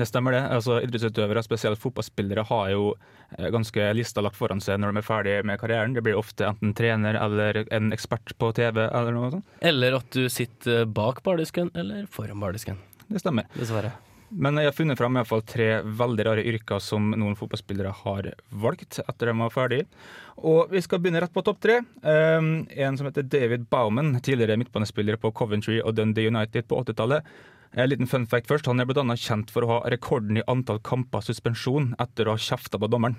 Det 0.00 0.08
stemmer 0.08 0.32
det. 0.32 0.40
Altså, 0.56 0.78
idrettsutøvere, 0.86 1.44
spesielt 1.44 1.82
fotballspillere, 1.82 2.46
har 2.48 2.72
jo 2.72 2.88
eh, 3.36 3.50
ganske 3.52 3.92
lista 4.00 4.24
lagt 4.24 4.40
foran 4.40 4.64
seg 4.64 4.80
når 4.80 4.96
de 4.96 5.02
er 5.02 5.08
ferdig 5.10 5.38
med 5.44 5.60
karrieren. 5.60 5.98
Det 5.98 6.06
blir 6.08 6.16
ofte 6.16 6.48
enten 6.48 6.72
trener 6.78 7.20
eller 7.20 7.66
en 7.68 7.92
ekspert 7.92 8.32
på 8.40 8.54
TV 8.56 8.86
eller 8.86 9.12
noe 9.12 9.34
sånt. 9.36 9.56
Eller 9.60 10.00
at 10.00 10.08
du 10.16 10.24
sitter 10.32 10.88
bak 10.88 11.20
bardisken, 11.26 11.68
eller 11.76 12.08
foran 12.08 12.40
bardisken. 12.40 12.80
Det 13.12 13.20
stemmer. 13.20 13.50
Dessverre. 13.60 13.98
Men 14.30 14.58
jeg 14.60 14.68
har 14.68 14.76
funnet 14.76 14.98
fram 15.00 15.16
i 15.16 15.20
hvert 15.22 15.30
fall 15.30 15.44
tre 15.48 15.68
veldig 15.82 16.24
rare 16.28 16.44
yrker 16.46 16.82
som 16.84 17.10
noen 17.14 17.36
fotballspillere 17.38 17.92
har 18.02 18.30
valgt 18.62 19.00
etter 19.04 19.30
de 19.30 19.34
var 19.38 19.52
ferdig. 19.54 19.82
Og 20.44 20.72
vi 20.72 20.82
skal 20.84 21.00
begynne 21.02 21.22
rett 21.24 21.34
på 21.34 21.44
topp 21.46 21.62
tre. 21.64 21.78
Um, 22.04 22.66
en 22.68 22.98
som 22.98 23.08
heter 23.08 23.26
David 23.26 23.66
Bauman, 23.72 24.12
tidligere 24.20 24.58
midtbanespiller 24.60 25.16
på 25.20 25.32
Coventry 25.32 25.80
og 25.80 25.96
Dundee 25.96 26.28
United 26.28 26.68
på 26.68 26.82
80-tallet. 26.84 27.26
En 27.72 27.88
liten 27.88 28.08
fun 28.08 28.26
fact 28.28 28.48
først. 28.48 28.68
Han 28.68 28.80
er 28.80 28.88
bl.a. 28.88 29.04
kjent 29.16 29.52
for 29.52 29.64
å 29.64 29.72
ha 29.72 29.78
rekorden 29.92 30.40
i 30.40 30.46
antall 30.48 30.80
kamper 30.84 31.24
suspensjon 31.24 31.94
etter 32.00 32.28
å 32.28 32.36
ha 32.36 32.44
kjefta 32.48 32.80
på 32.80 32.88
dommeren. 32.92 33.16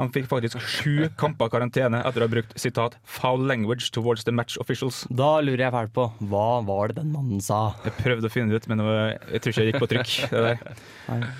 Han 0.00 0.10
fikk 0.10 0.26
faktisk 0.26 0.58
sju 0.58 1.06
kamper 1.20 1.50
karantene 1.52 2.00
etter 2.02 2.24
å 2.24 2.26
ha 2.26 2.32
brukt 2.32 2.56
sitat 2.58 2.96
'foul 3.06 3.44
language 3.46 3.92
towards 3.94 4.24
the 4.26 4.34
match 4.34 4.58
officials'. 4.58 5.04
Da 5.10 5.38
lurer 5.38 5.66
jeg 5.66 5.74
fælt 5.74 5.94
på 5.94 6.08
hva 6.30 6.48
var 6.66 6.90
det 6.90 6.98
den 6.98 7.12
mannen 7.14 7.40
sa? 7.44 7.76
Jeg 7.86 7.94
prøvde 8.00 8.26
å 8.26 8.32
finne 8.32 8.50
det 8.50 8.64
ut, 8.64 8.68
men 8.72 8.82
jeg 8.82 9.44
tror 9.44 9.54
ikke 9.54 9.62
jeg 9.62 9.72
gikk 9.72 9.82
på 9.84 9.90
trykk. 9.94 10.12
Det. 10.34 10.58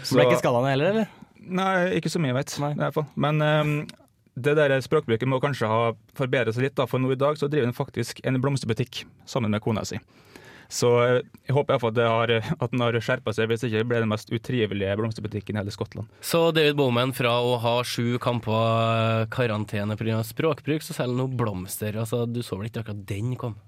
Så 0.07 0.15
ble 0.15 0.29
ikke 0.29 0.39
skalla 0.39 0.63
ned 0.63 0.77
heller, 0.77 0.95
eller? 0.95 1.13
Nei, 1.45 1.75
ikke 1.99 2.13
så 2.13 2.23
mye, 2.23 2.31
jeg 2.33 2.39
vet 2.39 2.57
Nei. 2.63 2.73
i 2.73 2.81
hvert 2.81 2.97
fall. 2.97 3.07
Men 3.21 3.43
um, 3.43 3.73
det 4.35 4.55
der 4.59 4.75
språkbruket 4.83 5.29
må 5.31 5.41
kanskje 5.43 5.69
ha 5.71 5.93
forbedret 6.19 6.57
seg 6.57 6.69
litt, 6.69 6.77
da, 6.79 6.87
for 6.91 7.03
nå 7.03 7.13
i 7.15 7.19
dag 7.19 7.39
så 7.41 7.51
driver 7.51 7.69
han 7.69 7.77
faktisk 7.77 8.23
en 8.27 8.41
blomsterbutikk 8.43 9.05
sammen 9.31 9.55
med 9.55 9.63
kona 9.65 9.85
si. 9.89 9.99
Så 10.69 10.91
eh, 11.03 11.19
jeg 11.47 11.57
håper 11.57 11.75
i 11.75 11.75
hvert 11.75 11.85
fall 11.85 11.95
at, 11.95 12.01
har, 12.15 12.55
at 12.57 12.73
den 12.73 12.85
har 12.85 12.99
skjerpa 13.01 13.35
seg, 13.37 13.51
hvis 13.51 13.67
ikke 13.69 13.85
blir 13.91 14.05
den 14.05 14.13
mest 14.13 14.33
utrivelige 14.33 14.97
blomsterbutikken 15.01 15.59
i 15.59 15.63
hele 15.63 15.75
Skottland. 15.75 16.09
Så 16.25 16.47
David 16.57 16.79
Bowman, 16.81 17.15
fra 17.17 17.37
å 17.43 17.59
ha 17.63 17.77
sju 17.87 18.17
kamper 18.23 18.55
eh, 18.55 19.27
karantene 19.35 19.99
pga. 20.01 20.23
språkbruk, 20.25 20.85
så 20.85 20.97
selger 20.97 21.15
han 21.15 21.23
nå 21.25 21.29
blomster. 21.39 22.01
Altså, 22.01 22.25
du 22.27 22.43
så 22.43 22.59
vel 22.59 22.71
ikke 22.71 22.85
akkurat 22.85 23.07
den 23.09 23.37
kom? 23.41 23.59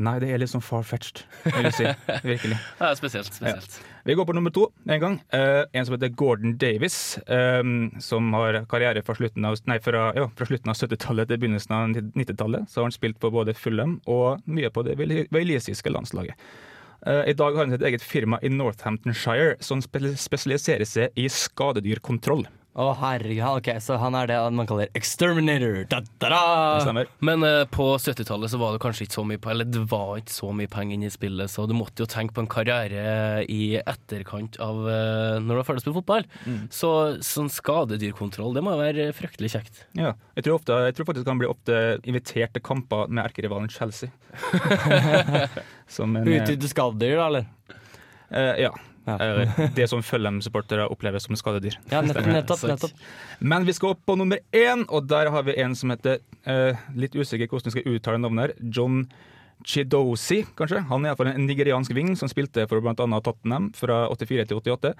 Nei, 0.00 0.14
det 0.22 0.30
er 0.32 0.40
litt 0.40 0.48
sånn 0.48 0.62
far-fetched, 0.64 1.24
vil 1.44 1.66
jeg 1.68 1.74
si. 1.76 1.88
Virkelig. 2.30 2.56
Det 2.78 2.86
er 2.86 2.94
spesielt. 2.96 3.28
spesielt. 3.34 3.74
Vi 4.08 4.14
går 4.16 4.24
på 4.28 4.36
nummer 4.36 4.52
to 4.54 4.68
en 4.88 5.02
gang. 5.02 5.18
Uh, 5.34 5.66
en 5.76 5.84
som 5.84 5.96
heter 5.96 6.14
Gordon 6.16 6.54
Davis, 6.60 7.18
um, 7.28 7.90
som 8.00 8.30
har 8.38 8.62
karriere 8.70 9.02
fra 9.04 9.18
slutten 9.18 9.44
av, 9.44 9.58
ja, 9.60 10.24
av 10.24 10.32
70-tallet 10.38 11.28
til 11.28 11.42
begynnelsen 11.42 11.76
av 11.76 12.00
90-tallet. 12.16 12.70
Så 12.70 12.80
har 12.80 12.88
han 12.88 12.96
spilt 12.96 13.20
på 13.20 13.32
både 13.34 13.52
Fulham 13.58 13.98
og 14.08 14.40
mye 14.48 14.72
på 14.72 14.86
det 14.88 14.96
walisiske 15.34 15.92
landslaget. 15.92 16.48
Uh, 17.04 17.26
I 17.28 17.36
dag 17.36 17.56
har 17.56 17.66
han 17.66 17.76
sitt 17.76 17.84
eget 17.90 18.04
firma 18.04 18.40
i 18.44 18.48
Northamptonshire 18.52 19.58
som 19.64 19.84
spe- 19.84 20.16
spesialiserer 20.20 20.88
seg 20.88 21.20
i 21.20 21.28
skadedyrkontroll. 21.32 22.46
Å, 22.70 22.84
herregud. 23.00 23.42
Ok, 23.58 23.68
så 23.82 23.96
han 23.98 24.14
er 24.14 24.28
det 24.30 24.36
man 24.54 24.68
kaller 24.68 24.92
exterminator. 24.94 25.80
Da, 25.90 25.98
da, 26.22 26.28
da. 26.30 26.42
Det 26.76 26.84
stemmer. 26.84 27.08
Men 27.26 27.42
uh, 27.42 27.64
på 27.66 27.86
70-tallet 27.98 28.52
så 28.52 28.60
var 28.62 28.76
det 28.76 28.82
kanskje 28.84 29.08
ikke 29.08 29.16
så 29.16 29.24
mye 29.26 29.40
Eller 29.50 29.66
det 29.66 29.82
var 29.90 30.20
ikke 30.20 30.34
så 30.36 30.52
mye 30.54 30.70
penger 30.70 30.94
inne 30.94 31.08
i 31.08 31.14
spillet, 31.14 31.50
så 31.50 31.66
du 31.66 31.74
måtte 31.74 32.04
jo 32.04 32.10
tenke 32.10 32.36
på 32.36 32.44
en 32.44 32.50
karriere 32.50 33.42
i 33.50 33.74
etterkant 33.80 34.60
av 34.62 34.84
uh, 34.86 35.40
når 35.42 35.50
du 35.50 35.58
var 35.58 35.66
ferdig 35.66 35.82
å 35.82 35.84
spille 35.86 35.98
fotball. 35.98 36.28
Så 36.74 36.92
sånn 37.26 37.50
skadedyrkontroll, 37.50 38.54
det 38.54 38.62
må 38.64 38.76
jo 38.76 38.82
være 38.84 39.08
fryktelig 39.18 39.50
kjekt. 39.56 39.82
Ja. 39.98 40.14
Jeg, 40.38 40.46
tror 40.46 40.60
ofte, 40.60 40.78
jeg 40.86 40.94
tror 40.96 41.10
faktisk 41.10 41.30
han 41.32 41.42
blir 41.42 41.50
ofte 41.50 41.80
invitert 42.06 42.54
til 42.54 42.64
kamper 42.64 43.10
med 43.10 43.24
erkerivalen 43.26 43.70
Chelsea. 43.72 44.14
som 45.96 46.14
en, 46.14 46.28
eh, 46.28 46.38
Utrydde 46.38 46.70
skadedyr, 46.70 47.18
da, 47.18 47.26
eller? 47.26 47.50
Uh, 48.30 48.54
ja. 48.62 48.70
Ja. 49.06 49.16
Eh, 49.16 49.60
det 49.78 49.88
som 49.90 50.02
Fulham-supportere 50.04 50.88
opplever 50.92 51.22
som 51.22 51.36
skadedyr. 51.38 51.78
Ja, 51.90 52.02
nettopp. 52.04 52.26
nettopp, 52.26 52.64
nettopp. 52.68 53.02
Men 53.40 53.64
vi 53.68 53.74
skal 53.76 53.94
opp 53.94 54.04
på 54.06 54.16
nummer 54.20 54.42
én, 54.52 54.84
og 54.88 55.08
der 55.08 55.30
har 55.32 55.46
vi 55.48 55.56
en 55.62 55.74
som 55.78 55.92
heter 55.94 56.20
eh, 56.44 56.80
Litt 56.94 57.16
usikker 57.16 57.48
hvordan 57.48 57.70
jeg 57.70 57.78
skal 57.78 57.96
uttale 57.96 58.20
navnet 58.22 58.50
her. 58.50 58.54
John 58.60 59.04
Chidosi, 59.64 60.42
kanskje. 60.56 60.84
Han 60.88 61.04
er 61.04 61.12
iallfall 61.12 61.32
en 61.34 61.48
nigeriansk 61.48 61.92
ving 61.96 62.14
som 62.16 62.30
spilte 62.32 62.66
for 62.68 62.80
bl.a. 62.80 62.94
Tottenham 62.96 63.70
fra 63.76 64.06
84 64.12 64.48
til 64.48 64.60
88. 64.60 64.94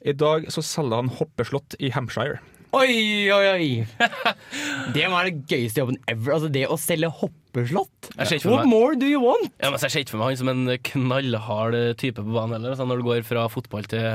I 0.00 0.16
dag 0.16 0.48
så 0.50 0.64
selger 0.64 1.02
han 1.02 1.12
hoppeslott 1.20 1.76
i 1.78 1.92
Hampshire. 1.94 2.40
Oi, 2.70 3.26
oi, 3.34 3.46
oi! 3.50 3.68
Det 4.94 5.06
må 5.10 5.16
være 5.18 5.30
den 5.32 5.40
gøyeste 5.50 5.80
jobben 5.82 5.96
ever. 6.10 6.36
Altså 6.36 6.50
Det 6.54 6.62
å 6.70 6.76
selge 6.78 7.08
hoppeslott. 7.20 8.10
What 8.14 8.44
meg- 8.46 8.68
more 8.70 8.94
do 8.98 9.08
you 9.10 9.18
want? 9.24 9.50
Ja, 9.58 9.72
men 9.72 9.78
Jeg 9.82 9.90
ser 9.90 10.04
ikke 10.04 10.14
for 10.14 10.22
meg 10.22 10.28
han 10.30 10.38
som 10.38 10.52
en 10.52 10.62
knallhard 10.92 11.74
eh, 11.78 11.88
type 11.98 12.22
på 12.22 12.30
banen 12.36 12.54
heller, 12.60 12.76
sånn 12.78 12.90
når 12.92 13.02
du 13.02 13.08
går 13.08 13.24
fra 13.26 13.48
fotball 13.50 13.88
til 13.90 14.06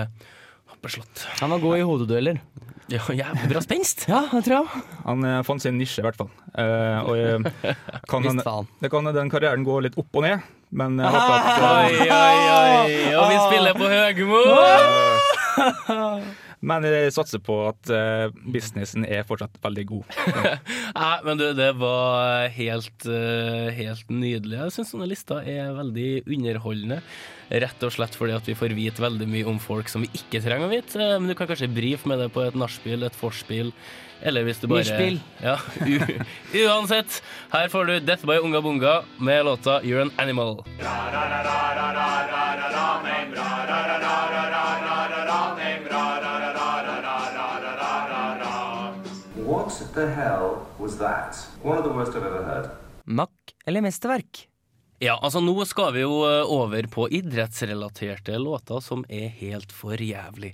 hoppeslott. 0.71 1.25
Han 1.41 1.51
var 1.51 1.59
god 1.65 1.81
i 1.81 1.83
hodedueller. 1.89 2.39
Ja, 2.93 3.01
jævlig 3.09 3.49
bra 3.49 3.61
spenst! 3.65 4.05
Ja, 4.13 4.21
jeg 4.31 4.45
tror 4.47 4.55
jeg. 4.61 4.83
Han 5.03 5.25
eh, 5.27 5.41
fant 5.47 5.63
sin 5.65 5.75
nisje, 5.81 5.99
i 5.99 6.05
hvert 6.07 6.19
fall. 6.21 6.31
Eh, 6.55 6.99
og 7.03 7.13
eh, 7.19 7.75
kan 8.11 8.23
han, 8.29 8.39
faen. 8.45 8.71
det 8.79 8.91
kan 8.93 9.11
den 9.11 9.31
karrieren 9.33 9.67
gå 9.67 9.81
litt 9.83 9.99
opp 9.99 10.15
og 10.15 10.23
ned, 10.29 10.47
men 10.71 10.95
jeg 11.03 11.11
håper 11.11 11.35
at 11.35 11.67
Oi, 11.73 12.07
oi, 12.07 12.39
oi! 12.55 12.87
Og 13.19 13.27
vi 13.33 13.37
spiller 13.49 13.73
på 13.75 13.91
Høgmo! 13.91 14.41
Men 16.65 16.85
jeg 16.87 17.11
satser 17.13 17.41
på 17.45 17.55
at 17.69 17.89
eh, 17.93 18.31
businessen 18.49 19.05
er 19.05 19.25
fortsatt 19.27 19.59
veldig 19.61 19.83
god. 19.91 20.15
Nei, 20.95 21.15
men 21.27 21.37
du, 21.37 21.43
det 21.57 21.67
var 21.77 22.47
helt, 22.55 23.05
eh, 23.05 23.67
helt 23.77 24.09
nydelig. 24.09 24.57
Jeg 24.63 24.73
syns 24.73 24.93
sånne 24.95 25.09
lister 25.11 25.45
er 25.45 25.75
veldig 25.77 26.07
underholdende. 26.25 27.01
Rett 27.61 27.83
og 27.85 27.93
slett 27.93 28.17
fordi 28.17 28.33
at 28.33 28.47
vi 28.49 28.55
får 28.57 28.73
vite 28.73 29.03
veldig 29.03 29.27
mye 29.29 29.45
om 29.51 29.59
folk 29.61 29.91
som 29.93 30.01
vi 30.01 30.09
ikke 30.17 30.41
trenger 30.41 30.65
å 30.65 30.71
vite. 30.73 30.97
Eh, 30.97 31.19
Men 31.19 31.29
du 31.29 31.35
kan 31.37 31.51
kanskje 31.51 31.69
brife 31.69 32.09
med 32.09 32.23
det 32.23 32.31
på 32.33 32.41
et 32.47 32.57
nachspiel, 32.57 33.05
et 33.05 33.21
vorspiel, 33.21 33.69
eller 34.25 34.47
hvis 34.47 34.63
du 34.63 34.65
bare 34.71 34.81
Nachspiel. 34.81 35.19
Ja, 35.45 35.57
uansett. 36.65 37.19
Her 37.53 37.69
får 37.69 37.91
du 37.91 37.99
Death 38.09 38.25
by 38.25 38.39
Unga 38.41 38.63
Bunga 38.65 38.95
med 39.21 39.45
låta 39.45 39.81
You're 39.85 40.01
an 40.01 40.13
Animal. 40.17 40.63
What 44.55 44.94
the 49.95 50.07
hell 50.07 50.67
was 50.77 50.97
that? 50.97 51.35
One 51.63 51.77
of 51.77 51.83
the 51.83 51.93
worst 51.93 52.15
I've 52.15 52.25
ever 52.25 52.43
heard. 52.43 52.69
Mack 53.03 53.55
eller 53.65 53.81
mesterverk? 53.81 54.47
Ja, 54.99 55.19
altså 55.21 55.41
nå 55.43 55.55
skal 55.67 55.93
vi 55.95 56.03
jo 56.05 56.21
eh, 56.27 56.51
over 56.51 56.87
på 56.91 57.07
idrettsrelaterte 57.09 58.37
låter 58.39 58.79
som 58.83 59.05
er 59.09 59.27
helt 59.39 59.71
for 59.75 59.99
jævlig. 59.99 60.53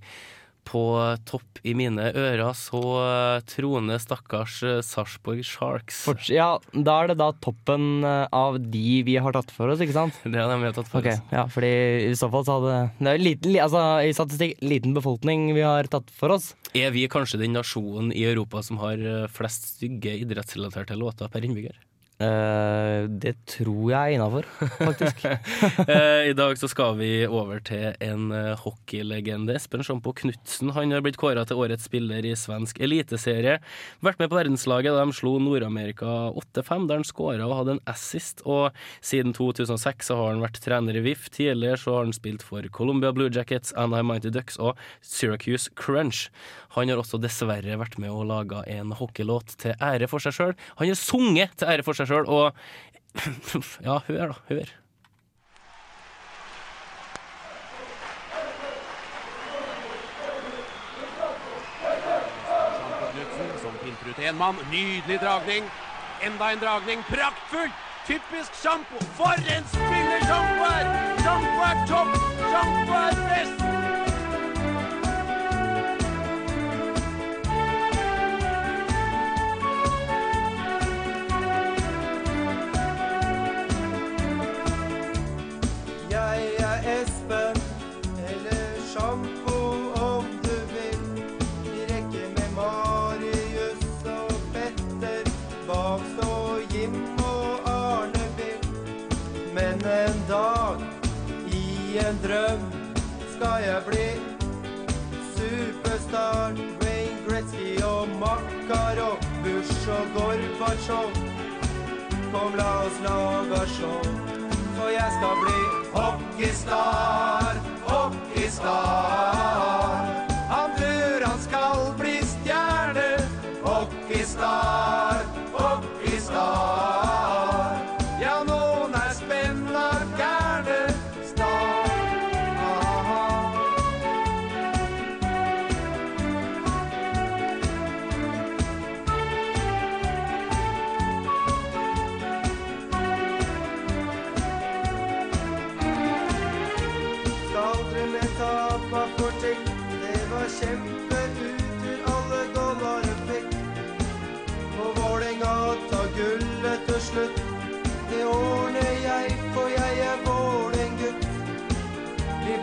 På 0.67 0.81
topp 1.27 1.61
i 1.67 1.73
mine 1.77 2.09
ører 2.17 2.53
så 2.57 2.81
eh, 3.01 3.43
troner 3.49 4.01
stakkars 4.01 4.61
eh, 4.65 4.79
Sarpsborg 4.85 5.43
Sharks. 5.45 6.03
Ja, 6.31 6.55
Da 6.71 6.97
er 7.01 7.11
det 7.11 7.17
da 7.21 7.31
toppen 7.43 8.05
eh, 8.07 8.25
av 8.31 8.59
de 8.61 9.01
vi 9.07 9.17
har 9.21 9.35
tatt 9.35 9.51
for 9.53 9.73
oss, 9.73 9.83
ikke 9.83 9.97
sant? 9.97 10.17
Det 10.31 10.39
har 10.39 10.51
de 10.53 10.73
tatt 10.73 10.89
for 10.89 11.01
okay, 11.01 11.19
oss. 11.19 11.33
ja, 11.33 11.45
fordi 11.51 11.73
i 12.07 12.15
så 12.17 12.31
fall 12.33 12.47
så 12.47 12.57
hadde 12.59 12.79
Det 13.01 13.13
er 13.13 13.23
liten, 13.25 13.59
altså, 13.65 13.83
i 14.05 14.15
statistikk 14.15 14.57
liten 14.65 14.95
befolkning 14.97 15.51
vi 15.57 15.65
har 15.65 15.89
tatt 15.91 16.09
for 16.15 16.37
oss. 16.37 16.53
Er 16.77 16.93
vi 16.95 17.07
kanskje 17.11 17.41
den 17.41 17.57
nasjonen 17.57 18.13
i 18.15 18.25
Europa 18.29 18.63
som 18.65 18.79
har 18.81 19.01
flest 19.33 19.73
stygge 19.75 20.15
idrettsrelaterte 20.23 20.97
låter 20.97 21.31
per 21.31 21.45
innbygger? 21.45 21.75
Eh, 22.21 23.07
det 23.21 23.33
tror 23.49 23.89
jeg 23.89 23.97
er 23.97 24.15
innafor, 24.17 24.47
faktisk. 24.77 25.25
Eh, 25.91 26.29
I 26.29 26.33
dag 26.37 26.57
så 26.59 26.67
skal 26.69 26.95
vi 26.99 27.25
over 27.25 27.61
til 27.65 27.95
en 28.03 28.29
eh, 28.35 28.59
hockeylegende. 28.61 29.55
Espen 29.57 29.83
Sjampo 29.85 30.13
Knutsen 30.15 30.71
han 30.75 30.93
har 30.93 31.01
blitt 31.03 31.17
kåra 31.19 31.43
til 31.47 31.59
årets 31.63 31.87
spiller 31.89 32.25
i 32.27 32.33
svensk 32.37 32.79
eliteserie. 32.83 33.57
Vært 34.05 34.21
med 34.21 34.29
på 34.31 34.37
verdenslaget 34.37 34.93
da 34.93 35.05
de 35.07 35.15
slo 35.15 35.33
Nord-Amerika 35.41 36.29
8-5, 36.37 36.87
der 36.89 37.01
han 37.01 37.07
skåra 37.07 37.47
og 37.47 37.55
hadde 37.61 37.75
en 37.77 37.83
assist. 37.89 38.43
Og 38.45 38.77
siden 39.03 39.33
2006 39.37 40.11
så 40.11 40.19
har 40.19 40.33
han 40.35 40.43
vært 40.45 40.61
trener 40.63 40.99
i 40.99 41.03
VIF. 41.05 41.27
Tidligere 41.33 41.81
så 41.81 41.97
har 41.97 42.07
han 42.07 42.15
spilt 42.15 42.45
for 42.45 42.65
Columbia 42.73 43.13
Blue 43.15 43.31
Jackets, 43.33 43.73
Anaheim 43.73 44.11
Mighty 44.11 44.33
Ducks 44.33 44.59
og 44.61 44.79
Syracuse 45.01 45.73
Crunch. 45.79 46.27
Han 46.77 46.91
har 46.91 47.01
også 47.01 47.19
dessverre 47.21 47.79
vært 47.79 47.97
med 47.99 48.13
og 48.13 48.27
laga 48.29 48.61
en 48.71 48.93
hockeylåt 48.95 49.57
til 49.61 49.75
ære 49.83 50.07
for 50.11 50.23
seg 50.23 50.37
sjøl. 50.37 50.53
Han 50.79 50.91
har 50.91 50.99
sunget 50.99 51.57
til 51.59 51.71
ære 51.73 51.83
for 51.87 51.97
seg 51.97 52.07
sjøl, 52.07 52.10
og 52.19 52.53
Ja, 53.87 53.99
hør, 54.07 54.27
da. 54.27 54.33
Hør. 54.49 54.65
Som 63.61 63.71
pinter 63.83 64.09
ut 64.09 64.19
en 64.29 64.37
mann. 64.37 64.55
Nydelig 64.71 65.19
dragning. 65.21 65.63
Enda 66.25 66.51
en 66.53 66.59
dragning. 66.59 67.03
Praktfullt! 67.03 67.73
Typisk 68.07 68.53
sjampo. 68.61 68.97
For 69.17 69.33
en 69.55 69.65
spiller 69.73 70.21
sjampo 70.27 70.63
er! 70.77 70.85
Sjampo 71.23 71.59
er 71.69 71.85
topp! 71.87 72.15
Sjampo 72.51 72.93
er 72.93 73.15
best! 73.29 73.70
Makarov, 108.71 109.17
Bush 109.43 109.89
og 109.89 110.05
Gorbatsjov. 110.15 111.11
Kom, 112.33 112.53
la 112.55 112.85
oss 112.85 112.99
lage 113.03 113.67
show. 113.67 114.01
For 114.77 114.87
jeg 114.87 115.09
skal 115.17 115.35
bli 115.43 115.59
hockeystar, 115.93 117.55
hockeystar. 117.87 119.50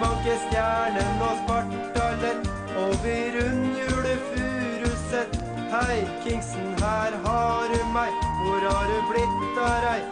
Banker 0.00 0.38
Stjernen 0.46 1.22
og 1.28 1.34
spartalen 1.42 2.38
over 2.84 3.36
rundhjuler 3.36 4.18
Furuset. 4.28 5.38
Hei, 5.72 5.98
Kingsen, 6.24 6.74
her 6.82 7.18
har 7.26 7.72
du 7.72 7.80
meg. 7.92 8.12
Hvor 8.42 8.68
har 8.70 8.86
du 8.92 8.98
blitt 9.10 9.62
av 9.68 9.78
rei? 9.86 10.02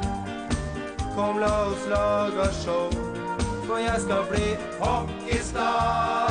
Kom, 1.14 1.38
la 1.40 1.54
oss 1.70 1.86
laga 1.92 2.50
show. 2.64 2.90
for 3.66 3.76
jeg 3.76 4.00
skal 4.00 4.22
bli 4.30 4.48
hockeystar, 4.80 6.25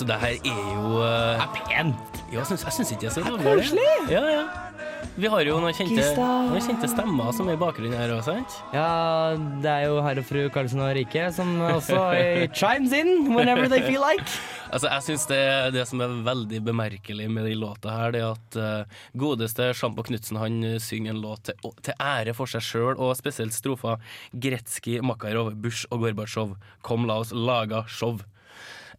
Altså, 0.00 0.14
det 0.14 0.20
her 0.20 0.28
er 0.48 0.68
jo 0.72 0.90
uh, 0.96 1.42
Er 1.44 1.48
pent! 1.52 2.20
Ja, 2.32 2.40
syns, 2.48 2.62
jeg 2.64 2.72
syns 2.72 2.90
ikke 2.94 3.02
det 3.02 3.08
er 3.10 3.14
så 3.18 3.22
ræva. 3.26 3.56
koselig. 3.58 3.88
Ja, 4.08 4.22
ja. 4.32 4.44
Vi 5.20 5.28
har 5.28 5.42
jo 5.44 5.58
noen 5.60 5.74
kjente, 5.76 6.06
noen 6.16 6.62
kjente 6.64 6.88
stemmer 6.88 7.34
som 7.36 7.50
er 7.50 7.58
i 7.58 7.60
bakgrunnen 7.60 7.98
her 7.98 8.14
òg, 8.14 8.22
sant? 8.24 8.54
Ja, 8.72 8.86
det 9.60 9.68
er 9.68 9.90
jo 9.90 9.98
herr 10.04 10.22
og 10.22 10.24
fru 10.24 10.46
Karlsen 10.54 10.80
og 10.80 10.94
Rike 10.96 11.26
som 11.36 11.52
også 11.66 11.98
chimes 12.56 12.94
in 12.96 13.28
whenever 13.34 13.68
they 13.68 13.84
feel 13.84 14.00
like. 14.00 14.24
Altså, 14.70 14.86
jeg 14.86 15.02
synes 15.02 15.26
det, 15.26 15.42
det 15.74 15.84
som 15.90 16.00
er 16.04 16.16
veldig 16.24 16.62
bemerkelig 16.62 17.24
med 17.28 17.48
de 17.50 17.56
låta 17.58 17.90
her, 17.90 18.12
det 18.14 18.20
er 18.22 18.36
at 18.38 18.58
uh, 18.86 18.98
godeste 19.18 19.72
Sjampo 19.74 20.04
Knutsen 20.06 20.38
han 20.38 20.60
eh, 20.62 20.76
synger 20.78 21.16
en 21.16 21.24
låt 21.24 21.50
til, 21.50 21.72
til 21.82 21.96
ære 21.98 22.36
for 22.38 22.46
seg 22.48 22.62
sjøl, 22.62 22.94
og 22.94 23.16
spesielt 23.18 23.56
strofa 23.56 23.98
Gretzky, 24.30 25.00
Makarov, 25.02 25.56
Bush 25.58 25.90
og 25.90 26.06
Gorbatsjov. 26.06 26.54
Kom, 26.86 27.10
la 27.10 27.18
oss 27.24 27.34
laga 27.34 27.82
show. 27.90 28.22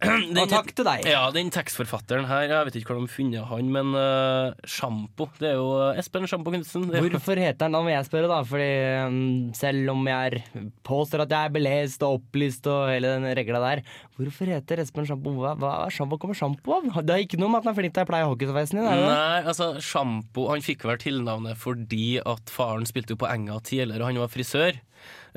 Den- 0.31 0.39
Og 0.41 0.49
takk 0.49 0.71
til 0.73 0.85
deg. 0.87 1.03
Ja, 1.05 1.19
den 1.33 1.51
tekstforfatteren 1.53 2.25
her, 2.25 2.47
jeg 2.49 2.67
vet 2.67 2.77
ikke 2.79 2.89
hvor 2.95 2.97
de 2.97 3.05
har 3.05 3.13
funnet 3.13 3.45
han, 3.51 3.67
men 3.75 3.91
uh, 3.93 4.55
Sjampo, 4.65 5.27
det 5.37 5.51
er 5.51 5.59
jo 5.59 5.67
eh, 5.91 5.99
Espen 6.01 6.25
Sjampo 6.29 6.49
Knutsen. 6.53 6.87
Hvorfor 6.89 7.37
heter 7.37 7.67
han 7.67 7.75
da 7.77 7.81
må 7.85 7.91
jeg 7.93 8.07
spørre, 8.07 8.29
da. 8.31 8.39
Fordi 8.47 8.69
um, 9.05 9.19
selv 9.57 9.91
om 9.93 10.01
jeg 10.09 10.31
er, 10.31 10.65
påstår 10.87 11.25
at 11.27 11.35
jeg 11.35 11.51
er 11.51 11.53
belest 11.53 12.05
og 12.07 12.17
opplyst 12.17 12.65
og 12.71 12.89
hele 12.89 13.13
den 13.19 13.29
regla 13.37 13.61
der, 13.61 13.83
hvorfor 14.17 14.49
heter 14.55 14.81
Espen 14.81 15.05
Sjampo? 15.09 15.35
Hva, 15.37 15.53
hva 15.61 15.73
sjampo 15.93 16.17
kommer 16.21 16.37
sjampo 16.39 16.79
av? 16.79 16.89
Det 17.05 17.13
er 17.19 17.27
ikke 17.27 17.37
noe 17.41 17.53
med 17.53 17.61
at 17.61 17.69
han 17.69 17.75
er 17.75 17.79
flink 17.83 17.93
til 17.99 18.05
å 18.07 18.09
pleie 18.09 18.25
hockeysveisen 18.31 18.81
din? 18.81 18.89
Nei, 19.05 19.43
altså 19.45 19.71
Sjampo 19.85 20.47
Han 20.49 20.65
fikk 20.65 20.87
vel 20.89 20.97
tilnavnet 21.01 21.59
fordi 21.61 22.15
at 22.25 22.49
faren 22.53 22.89
spilte 22.89 23.13
jo 23.13 23.21
på 23.21 23.29
Enga 23.29 23.59
tidligere, 23.61 24.01
og 24.01 24.09
han 24.11 24.21
var 24.25 24.33
frisør. 24.33 24.81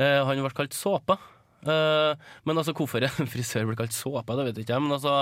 Uh, 0.00 0.24
han 0.29 0.40
ble 0.40 0.50
kalt 0.57 0.74
Såpa. 0.77 1.20
Eh, 1.64 2.31
men 2.44 2.61
altså 2.61 2.74
hvorfor 2.77 3.05
en 3.07 3.29
frisør 3.35 3.66
blir 3.68 3.79
kalt 3.79 3.94
Såpa, 3.96 4.37
det 4.38 4.48
vet 4.50 4.61
ikke 4.62 4.77
jeg. 4.77 4.85
Men 4.85 4.96
altså, 4.96 5.14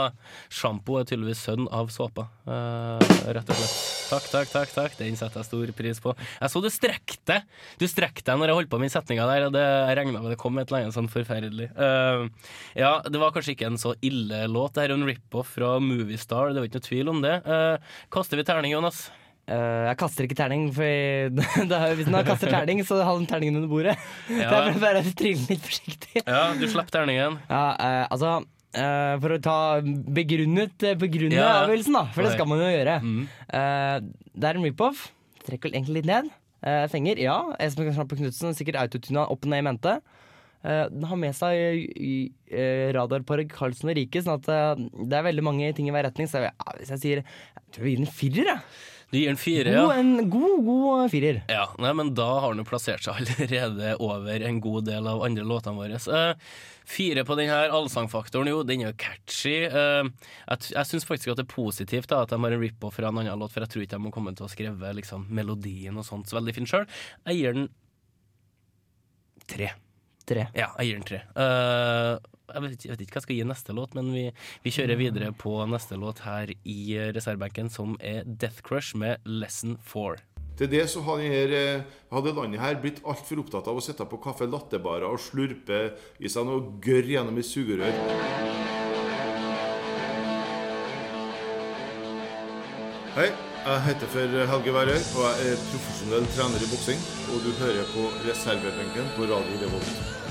Sjampo 0.52 0.98
er 0.98 1.07
tydeligvis 1.09 1.44
sønn 1.46 1.68
av 1.72 1.92
Såpa, 1.94 2.26
eh, 2.46 3.07
rett 3.37 3.52
og 3.52 3.61
slett. 3.61 3.76
Takk, 4.12 4.26
takk, 4.33 4.50
takk. 4.52 4.74
takk 4.76 4.98
Den 4.98 5.16
setter 5.18 5.42
jeg 5.42 5.50
stor 5.50 5.74
pris 5.78 6.02
på. 6.05 6.16
Jeg 6.18 6.52
så 6.52 6.61
du 6.61 6.68
strekte 6.72 7.38
Du 7.81 7.87
strekte 7.88 8.35
når 8.37 8.52
jeg 8.52 8.59
holdt 8.61 8.72
på 8.72 8.81
med 8.81 8.90
den 8.90 8.96
setninga 8.96 9.28
der, 9.31 9.46
og 9.48 9.57
det, 9.57 9.62
jeg 9.62 9.98
regna 10.00 10.20
med 10.20 10.35
det 10.35 10.40
kom 10.42 10.61
et 10.61 10.68
eller 10.68 10.87
annet 10.87 10.98
sånn 10.98 11.11
forferdelig. 11.12 11.70
Eh, 11.72 12.26
ja, 12.83 12.92
det 13.07 13.22
var 13.22 13.35
kanskje 13.35 13.57
ikke 13.57 13.70
en 13.70 13.81
så 13.81 13.94
ille 14.05 14.44
låt. 14.50 14.74
Det 14.76 14.85
her 14.85 14.94
er 14.94 14.98
en 14.98 15.09
rip-off 15.09 15.55
fra 15.57 15.76
Moviestar, 15.83 16.52
det 16.52 16.62
var 16.62 16.70
ikke 16.70 16.83
noe 16.83 16.90
tvil 16.90 17.12
om 17.12 17.24
det. 17.24 17.37
Kaster 18.12 18.40
vi 18.40 18.46
terning, 18.48 18.74
Jonas? 18.74 19.07
Eh, 19.50 19.85
jeg 19.88 19.98
kaster 19.98 20.26
ikke 20.28 20.38
terning, 20.38 20.68
for 20.74 20.87
hvis 21.98 22.07
er, 22.07 22.14
har 22.14 22.26
kastet 22.26 22.52
terning, 22.52 22.83
så 22.87 23.00
har 23.00 23.11
han 23.11 23.26
terningen 23.26 23.59
under 23.59 23.70
bordet. 23.70 23.96
Ja. 24.31 24.50
Det 24.52 24.76
er 24.76 24.83
bare- 24.83 25.02
å 25.02 25.14
trille 25.18 25.46
litt 25.50 25.64
forsiktig. 25.66 26.22
Ja, 26.22 26.44
du 26.59 26.66
slapp 26.70 26.92
terningen. 26.94 27.40
Ja, 27.50 27.64
uh, 27.74 28.05
altså 28.14 28.37
uh, 28.38 29.14
For 29.22 29.35
å 29.35 29.40
ta 29.42 29.57
begrunnet 29.83 30.87
begrunne 31.00 31.40
Ja. 31.40 31.64
avgjørelsen, 31.64 31.98
da, 31.98 32.05
for 32.14 32.22
det 32.26 32.37
skal 32.37 32.48
man 32.52 32.62
jo 32.62 32.70
gjøre. 32.70 33.00
Mm. 33.02 33.26
Det 34.33 34.48
er 34.48 34.61
en 34.61 34.68
rip-off. 34.68 35.09
Trekker 35.42 35.68
vel 35.68 35.81
egentlig 35.81 36.00
litt 36.00 36.11
ned. 36.12 36.31
Fenger, 36.92 37.18
ja. 37.18 37.37
Espen 37.59 37.88
Knappe 37.90 38.14
Knutsen 38.20 38.55
sikkert 38.55 38.78
autotuna 38.85 39.24
opp 39.35 39.48
ned 39.50 39.64
i 39.64 39.66
mente. 39.66 39.96
Den 40.62 41.02
har 41.11 41.18
med 41.18 41.35
seg 41.35 41.88
uh, 41.98 42.87
radarparet 42.94 43.50
Karlsen 43.50 43.90
og 43.90 43.98
Rike, 43.98 44.22
sånn 44.22 44.38
at 44.38 44.46
det 44.87 45.18
er 45.18 45.26
veldig 45.26 45.42
mange 45.42 45.72
ting 45.74 45.90
i 45.90 45.94
hver 45.94 46.07
retning. 46.07 46.31
Så 46.31 46.44
jeg, 46.46 46.55
hvis 46.78 46.94
jeg 46.94 47.02
sier 47.02 47.24
Jeg 47.26 47.66
tror 47.74 47.88
vi 47.88 47.96
gir 47.96 48.05
den 48.05 48.07
en 48.07 48.14
firer, 48.22 48.52
jeg. 48.55 48.62
Du 49.12 49.18
gir 49.18 49.29
den 49.29 49.37
fire, 49.37 49.68
ja. 49.68 49.83
God, 49.85 49.98
en 50.01 50.31
god, 50.33 50.64
god 50.64 51.11
firer. 51.12 51.42
Ja, 51.53 51.66
nei, 51.77 51.90
men 51.98 52.14
da 52.16 52.31
har 52.33 52.46
han 52.46 52.62
jo 52.62 52.64
plassert 52.64 53.05
seg 53.05 53.18
allerede 53.20 53.90
over 54.01 54.44
en 54.48 54.61
god 54.64 54.87
del 54.88 55.09
av 55.11 55.20
andre 55.27 55.44
låtene 55.44 55.77
våre. 55.77 55.98
Uh, 56.09 56.33
fire 56.88 57.27
på 57.29 57.37
den 57.37 57.53
her 57.53 57.75
allsangfaktoren, 57.77 58.48
jo, 58.48 58.62
den 58.64 58.87
er 58.87 58.88
jo 58.88 58.94
catchy. 59.05 59.68
Uh, 59.68 60.09
jeg 60.48 60.72
jeg 60.72 60.88
syns 60.88 61.05
faktisk 61.05 61.35
at 61.35 61.42
det 61.42 61.44
er 61.44 61.53
positivt 61.53 62.09
da, 62.09 62.22
at 62.25 62.33
de 62.33 62.40
har 62.40 62.57
en 62.57 62.64
rip-off 62.64 62.96
fra 62.96 63.12
en 63.12 63.20
annen 63.20 63.44
låt, 63.44 63.53
for 63.53 63.66
jeg 63.66 63.75
tror 63.75 63.85
ikke 63.85 63.98
de 63.98 64.09
har 64.09 64.16
kommet 64.16 64.40
til 64.40 64.48
å 64.48 64.53
skrive 64.55 64.96
liksom, 64.96 65.29
melodien 65.29 66.01
og 66.01 66.09
sånt 66.09 66.33
så 66.33 66.40
veldig 66.40 66.57
fint 66.57 66.72
sjøl. 66.72 66.88
Jeg 67.29 67.42
gir 67.42 67.61
den 67.61 67.68
tre. 69.53 69.75
Tre. 70.25 70.48
Ja, 70.57 70.70
jeg 70.81 70.88
gir 70.88 71.03
den 71.03 71.09
tre. 71.12 71.20
Eh, 71.44 72.16
jeg, 72.50 72.62
vet, 72.64 72.85
jeg 72.87 72.92
vet 72.94 73.05
ikke 73.05 73.16
hva 73.16 73.20
jeg 73.20 73.26
skal 73.28 73.38
gi 73.38 73.46
neste 73.52 73.76
låt, 73.76 73.94
men 73.98 74.11
vi, 74.14 74.26
vi 74.64 74.74
kjører 74.74 75.00
videre 75.00 75.31
på 75.37 75.55
neste 75.70 75.98
låt 76.00 76.24
her 76.26 76.52
i 76.52 76.81
reservebenken, 77.14 77.70
som 77.72 77.96
er 78.00 78.26
Death 78.26 78.64
Crush 78.66 78.98
med 78.98 79.22
Lesson 79.28 79.78
4. 79.92 80.20
Til 80.59 80.68
det 80.68 80.83
så 80.92 81.00
eh, 81.18 81.81
hadde 82.12 82.35
landet 82.37 82.61
her 82.61 82.81
blitt 82.81 83.00
altfor 83.09 83.40
opptatt 83.40 83.70
av 83.70 83.78
å 83.78 83.85
sitte 83.85 84.05
på 84.09 84.20
kaffe 84.22 84.46
lattebarer 84.46 85.09
og 85.09 85.20
slurpe 85.20 85.94
i 86.20 86.28
seg 86.28 86.44
noe 86.46 86.76
gørr 86.85 87.09
gjennom 87.14 87.40
et 87.40 87.48
sugerør. 87.48 87.96
Hei, 93.12 93.28
jeg 93.62 93.85
heter 93.88 94.09
for 94.12 94.38
Helge 94.52 94.72
Værøy, 94.72 94.96
og 94.96 95.26
jeg 95.26 95.52
er 95.52 95.66
profesjonell 95.68 96.33
trener 96.33 96.64
i 96.64 96.70
boksing. 96.72 97.05
Og 97.33 97.44
du 97.44 97.52
hører 97.61 97.92
på 97.92 98.09
reservebenken 98.24 99.14
på 99.18 99.28
Radio 99.28 99.64
Revolt. 99.66 100.21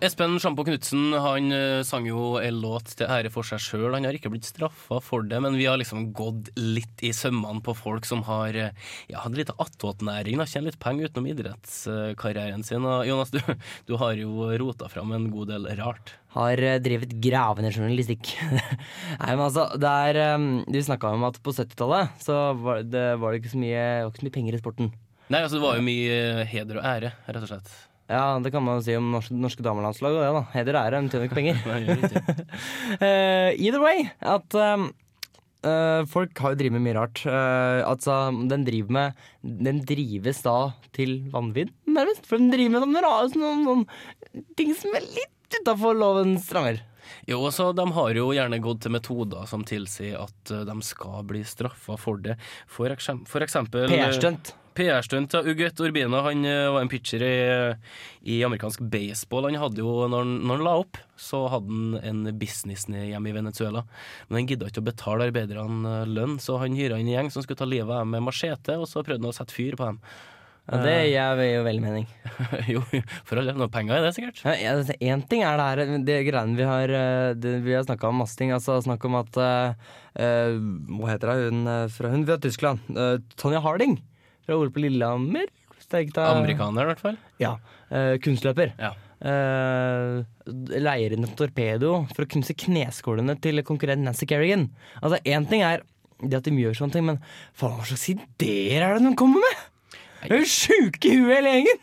Espen 0.00 0.38
Sjampo 0.40 0.64
Knutsen 0.64 1.12
han 1.12 1.52
eh, 1.52 1.82
sang 1.84 2.06
jo 2.08 2.38
en 2.40 2.60
låt 2.62 2.94
til 2.96 3.04
ære 3.04 3.28
for 3.34 3.44
seg 3.44 3.60
sjøl. 3.60 3.92
Han 3.92 4.06
har 4.08 4.16
ikke 4.16 4.30
blitt 4.32 4.46
straffa 4.48 4.96
for 5.04 5.26
det, 5.28 5.36
men 5.44 5.58
vi 5.60 5.66
har 5.68 5.76
liksom 5.76 6.06
gått 6.16 6.48
litt 6.56 7.04
i 7.04 7.10
sømmene 7.12 7.60
på 7.60 7.74
folk 7.76 8.08
som 8.08 8.22
har 8.24 8.56
eh, 8.56 8.70
ja, 9.12 9.20
en 9.20 9.36
liten 9.36 9.60
attåtnæring, 9.60 10.40
tjener 10.48 10.70
litt 10.70 10.80
penger 10.80 11.10
utenom 11.10 11.28
idrettskarrieren 11.34 12.64
sin. 12.64 12.86
Og 12.88 13.04
Jonas, 13.10 13.34
du, 13.34 13.42
du 13.90 13.92
har 14.00 14.16
jo 14.16 14.48
rota 14.62 14.88
fram 14.88 15.12
en 15.18 15.28
god 15.34 15.52
del 15.52 15.68
rart. 15.82 16.14
har 16.38 16.64
eh, 16.64 16.80
drevet 16.80 17.12
gravende 17.20 17.74
journalistikk. 17.76 18.32
Nei, 19.20 19.34
men 19.34 19.44
altså, 19.50 19.68
det 19.76 19.92
er 20.08 20.22
um, 20.38 20.48
Du 20.64 20.80
snakka 20.80 21.12
om 21.12 21.28
at 21.28 21.42
på 21.44 21.52
70-tallet 21.52 22.24
så 22.24 22.40
var 22.56 22.88
det, 22.88 23.04
var 23.20 23.36
det 23.36 23.44
ikke 23.44 23.52
så 23.52 23.60
mye, 23.60 23.84
ikke 24.08 24.24
så 24.24 24.30
mye 24.30 24.38
penger 24.40 24.56
i 24.56 24.64
sporten. 24.64 24.92
Nei, 25.28 25.44
altså 25.44 25.60
det 25.60 25.66
var 25.68 25.76
jo 25.76 25.88
mye 25.92 26.48
heder 26.48 26.80
og 26.80 26.92
ære, 26.96 27.14
rett 27.28 27.44
og 27.44 27.52
slett. 27.52 27.78
Ja, 28.10 28.40
det 28.42 28.50
kan 28.50 28.64
man 28.66 28.80
jo 28.80 28.82
si 28.82 28.96
om 28.98 29.12
norske, 29.14 29.36
norske 29.38 29.62
og 29.62 29.84
det, 29.86 30.32
da. 30.34 30.42
Heder 30.56 30.78
og 30.78 30.82
ære, 30.88 30.98
men 31.00 31.10
tjener 31.12 31.28
ikke 31.28 31.38
penger. 31.38 31.60
Eh, 33.06 33.54
either 33.54 33.78
way, 33.78 34.08
at 34.18 34.56
um, 34.58 34.88
uh, 35.62 36.02
folk 36.10 36.38
har 36.42 36.52
jo 36.52 36.58
drevet 36.58 36.74
med 36.74 36.84
mye 36.88 36.96
rart. 36.98 37.22
Uh, 37.22 37.86
altså, 37.86 38.18
den 38.50 38.66
med 38.90 39.14
Den 39.42 39.82
drives 39.86 40.42
da 40.42 40.72
til 40.96 41.20
vanvidd, 41.30 41.70
nærmest. 41.86 42.26
For 42.26 42.42
den 42.42 42.50
driver 42.50 42.74
med 42.74 42.86
noen, 42.88 43.02
rare 43.06 43.30
noen 43.38 43.66
sånne 43.68 44.46
ting 44.58 44.74
som 44.74 44.94
er 44.98 45.06
litt 45.06 45.60
utafor 45.60 45.94
lovens 45.94 46.50
rammer. 46.54 46.82
Jo, 47.26 47.42
så 47.50 47.72
De 47.74 47.84
har 47.94 48.14
jo 48.14 48.30
gjerne 48.34 48.60
gått 48.62 48.82
til 48.84 48.94
metoder 48.94 49.46
som 49.50 49.62
tilsier 49.66 50.18
at 50.18 50.50
de 50.66 50.76
skal 50.86 51.22
bli 51.26 51.42
straffa 51.46 51.98
for 51.98 52.22
det. 52.22 52.36
For, 52.70 52.90
eksem 52.90 53.22
for 53.28 53.46
eksempel 53.46 53.90
PR-stunt. 53.90 54.54
PR-stunt, 54.78 55.32
til 55.32 55.50
Uguet 55.50 55.80
Urbina 55.82 56.22
han 56.24 56.46
eh, 56.46 56.68
var 56.70 56.84
en 56.84 56.90
pitcher 56.90 57.24
i, 57.26 57.36
i 58.22 58.40
amerikansk 58.46 58.82
baseball. 58.92 59.48
Han 59.48 59.58
hadde 59.60 59.82
jo, 59.82 59.94
når 60.06 60.24
han, 60.24 60.34
når 60.46 60.60
han 60.60 60.66
la 60.66 60.74
opp, 60.84 61.00
så 61.20 61.44
hadde 61.52 61.70
han 61.74 62.00
en 62.00 62.38
business 62.40 62.86
hjemme 62.88 63.32
i 63.32 63.36
Venezuela. 63.36 63.84
Men 64.28 64.40
han 64.40 64.50
gidda 64.50 64.70
ikke 64.70 64.84
å 64.84 64.88
betale 64.90 65.30
arbeiderne 65.30 65.94
eh, 66.00 66.10
lønn, 66.18 66.38
så 66.42 66.60
han 66.62 66.78
hyra 66.78 67.00
en 67.00 67.10
gjeng 67.10 67.32
som 67.34 67.46
skulle 67.46 67.60
ta 67.60 67.68
livet 67.68 67.90
av 67.90 68.04
dem 68.04 68.14
med 68.16 68.28
machete, 68.30 68.78
og 68.78 68.88
så 68.90 69.04
prøvde 69.04 69.24
han 69.24 69.34
å 69.34 69.38
sette 69.40 69.56
fyr 69.56 69.78
på 69.80 69.90
dem. 69.90 70.02
Og 70.70 70.84
det 70.84 70.92
gir 71.10 71.40
jo 71.40 71.62
veldig 71.66 71.82
mening. 71.82 72.04
jo, 72.72 72.82
for 73.26 73.40
alle 73.40 73.56
noe 73.58 73.70
penger 73.72 73.96
i 73.96 74.04
det, 74.04 74.12
sikkert. 74.14 74.42
Ja, 74.44 74.74
altså, 74.76 74.94
en 74.94 75.24
ting 75.26 75.42
er 75.46 75.58
det 75.58 75.66
her, 75.66 75.94
det 76.06 76.18
greiene 76.28 76.58
vi 76.58 76.68
har 76.68 76.92
eh, 76.94 77.30
det, 77.34 77.56
Vi 77.64 77.74
har 77.74 77.86
snakka 77.88 78.10
om 78.10 78.20
masse 78.22 78.38
ting. 78.38 78.52
Altså 78.54 78.78
snakk 78.84 79.04
om 79.08 79.18
at 79.18 79.40
eh, 79.40 79.88
eh, 80.22 80.60
Hva 80.92 81.10
heter 81.10 81.34
hun 81.48 81.64
eh, 81.66 81.88
fra 81.90 82.12
hun 82.14 82.22
fra 82.28 82.38
Tyskland? 82.42 82.86
Uh, 82.94 83.18
Tonja 83.40 83.62
Harding 83.64 83.98
fra 84.50 84.58
OL 84.58 84.72
på 84.74 84.82
Lillehammer. 84.82 85.46
Av, 85.90 86.36
Amerikaner, 86.36 86.84
i 86.84 86.90
hvert 86.92 87.00
fall. 87.02 87.16
Ja. 87.42 87.56
Uh, 87.90 88.14
kunstløper. 88.22 88.74
Ja. 88.78 88.92
Uh, 89.20 90.20
leier 90.78 91.14
inn 91.16 91.26
en 91.26 91.34
torpedo 91.38 92.04
for 92.12 92.24
å 92.24 92.28
knuse 92.30 92.54
kneskålene 92.58 93.34
til 93.42 93.62
konkurrent 93.66 94.04
Nancy 94.06 94.28
Kerrigan. 94.30 94.68
Altså, 95.00 95.18
Én 95.26 95.48
ting 95.50 95.64
er 95.66 95.82
det 96.22 96.38
at 96.38 96.46
de 96.46 96.54
gjør 96.54 96.78
sånne 96.78 96.94
ting, 96.94 97.06
men 97.08 97.18
faen, 97.56 97.74
hva 97.78 97.88
slags 97.88 98.06
ideer 98.12 98.86
er 98.86 98.96
det 98.96 99.08
de 99.08 99.14
kommer 99.18 99.42
med?! 99.42 99.66
Det 100.20 100.34
er 100.36 100.42
jo 100.44 100.52
sjuke 100.52 101.10
i 101.10 101.16
huet, 101.16 101.32
hele 101.32 101.54
gjengen! 101.56 101.82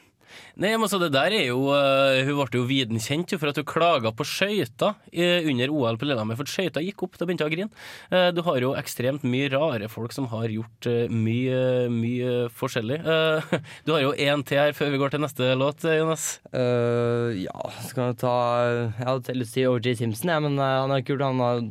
Nei, 0.57 0.71
men 0.73 0.87
altså 0.87 0.97
det 0.97 1.11
der 1.13 1.33
er 1.37 1.43
jo 1.51 1.67
uh, 1.69 2.17
Hun 2.25 2.39
ble 2.39 2.57
jo 2.57 2.65
viden 2.65 3.01
kjent 3.01 3.35
for 3.37 3.51
at 3.51 3.59
hun 3.59 3.67
klaga 3.67 4.09
på 4.15 4.25
skøyter 4.25 4.95
eh, 5.11 5.45
under 5.45 5.73
OL 5.73 5.99
på 5.99 6.07
Lillehammer. 6.07 6.37
For 6.39 6.49
skøyter 6.49 6.81
gikk 6.81 7.03
opp, 7.05 7.17
da 7.19 7.27
begynte 7.27 7.45
hun 7.45 7.51
å 7.51 7.53
grine. 7.53 7.69
Uh, 8.09 8.29
du 8.33 8.41
har 8.47 8.57
jo 8.63 8.71
ekstremt 8.79 9.25
mye 9.27 9.51
rare 9.53 9.89
folk 9.91 10.15
som 10.15 10.29
har 10.31 10.49
gjort 10.49 10.89
uh, 10.89 11.05
mye, 11.13 11.59
mye 11.93 12.33
forskjellig. 12.57 12.99
Du 13.87 13.93
har 13.93 14.01
jo 14.01 14.13
én 14.13 14.41
til 14.47 14.59
her 14.59 14.73
før 14.75 14.89
vi 14.93 14.99
går 14.99 15.13
til 15.13 15.21
neste 15.21 15.49
låt, 15.57 15.83
Jonas. 15.85 16.25
Ja, 16.51 17.69
skal 17.87 18.11
vi 18.11 18.17
ta 18.21 18.33
Jeg 18.65 19.07
hadde 19.07 19.35
lyst 19.37 19.55
til 19.55 19.69
å 19.69 19.77
si 19.77 19.91
OJ 19.91 19.99
Simpson, 20.01 20.31
ja, 20.33 20.39
men 20.43 20.57
han 20.59 20.91
har 20.91 21.03
ikke 21.03 21.15
gjort 21.15 21.27
Han 21.27 21.43
har 21.43 21.61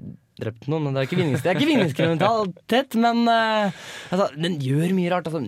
drept 0.40 0.66
noen. 0.68 0.85
men 0.87 0.94
Det 0.96 1.03
er 1.03 1.09
ikke 1.09 1.18
vinnings- 1.20 1.42
det 1.44 1.51
er 1.51 1.59
ikke 1.61 1.68
vinningskriminalitet, 1.70 2.96
men 3.01 3.22
uh, 3.29 3.70
altså, 4.12 4.27
den 4.37 4.59
gjør 4.61 4.94
mye 4.96 5.11
rart. 5.12 5.29
Altså, 5.31 5.40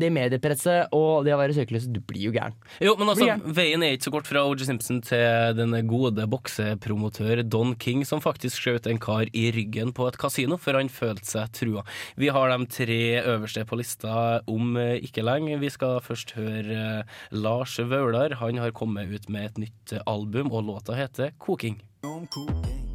det 0.00 0.10
mediepresset 0.12 0.92
og 0.96 1.24
det 1.26 1.34
å 1.34 1.38
være 1.40 1.56
søkeløs, 1.56 1.86
du 1.92 2.00
blir 2.00 2.28
jo 2.28 2.32
gæren. 2.34 2.56
Jo, 2.82 2.96
men 3.00 3.12
altså, 3.12 3.28
veien 3.46 3.82
er 3.86 3.94
ikke 3.96 4.08
så 4.08 4.14
kort 4.16 4.30
fra 4.30 4.44
OJ 4.48 4.66
Simpson 4.68 5.00
til 5.06 5.54
den 5.58 5.76
gode 5.90 6.26
boksepromotør 6.30 7.44
Don 7.48 7.74
King, 7.80 8.04
som 8.08 8.20
faktisk 8.24 8.60
skjøt 8.60 8.88
en 8.90 9.00
kar 9.02 9.30
i 9.32 9.46
ryggen 9.54 9.94
på 9.96 10.08
et 10.10 10.18
kasino, 10.20 10.58
for 10.60 10.76
han 10.78 10.90
følte 10.92 11.28
seg 11.28 11.54
trua. 11.56 11.84
Vi 12.20 12.32
har 12.34 12.50
de 12.52 12.66
tre 12.70 13.00
øverste 13.22 13.64
på 13.68 13.78
lista 13.80 14.40
om 14.50 14.74
eh, 14.80 14.96
ikke 15.06 15.24
lenge. 15.24 15.58
Vi 15.62 15.70
skal 15.72 16.00
først 16.04 16.34
høre 16.36 16.80
eh, 17.04 17.18
Lars 17.36 17.78
Vaular. 17.78 18.34
Han 18.42 18.58
har 18.58 18.74
kommet 18.76 19.12
ut 19.12 19.28
med 19.30 19.50
et 19.52 19.62
nytt 19.68 19.96
album, 20.06 20.50
og 20.52 20.66
låta 20.66 20.98
heter 20.98 21.32
Koking 21.38 21.60
Koking. 21.60 22.89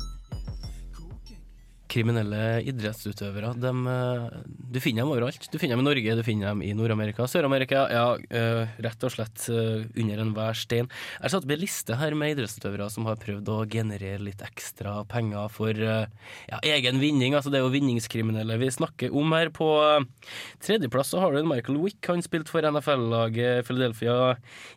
Kriminelle 1.95 2.60
idrettsutøvere. 2.67 3.53
dem, 3.55 3.86
eh, 3.88 4.29
du 4.71 4.79
finner 4.84 5.03
dem 5.03 5.12
overalt. 5.13 5.47
Du 5.49 5.58
finner 5.58 5.77
dem 5.77 5.86
i 5.86 5.88
Norge, 5.88 6.15
du 6.17 6.23
finner 6.23 6.51
dem 6.51 6.62
i 6.62 6.73
Nord-Amerika, 6.75 7.23
Sør-Amerika. 7.23 7.88
Ja, 7.89 8.17
eh, 8.29 8.67
rett 8.84 9.03
og 9.03 9.13
slett 9.13 9.47
eh, 9.47 9.88
under 9.95 10.19
enhver 10.19 10.53
stein. 10.60 10.89
Jeg 11.21 11.31
satt 11.31 11.45
opp 11.45 11.51
en 11.55 11.62
liste 11.62 11.95
her 11.95 12.12
med 12.13 12.36
idrettsutøvere 12.36 12.89
som 12.91 13.08
har 13.08 13.15
prøvd 13.15 13.47
å 13.47 13.62
generere 13.69 14.19
litt 14.19 14.43
ekstra 14.43 15.08
penger 15.08 15.47
for 15.49 15.71
ja, 15.71 16.60
egen 16.62 16.99
vinning. 16.99 17.34
Altså 17.34 17.49
Det 17.49 17.62
er 17.62 17.65
jo 17.65 17.71
vinningskriminelle 17.71 18.60
vi 18.60 18.67
snakker 18.75 19.15
om 19.15 19.31
her. 19.31 19.49
På 19.55 19.71
tredjeplass 20.60 21.15
så 21.15 21.23
har 21.23 21.31
du 21.31 21.39
en 21.39 21.47
Michael 21.47 21.79
Wick. 21.79 22.03
Han 22.12 22.25
spilte 22.25 22.51
for 22.51 22.65
NFL-laget 22.67 23.65
Philadelphia 23.67 24.36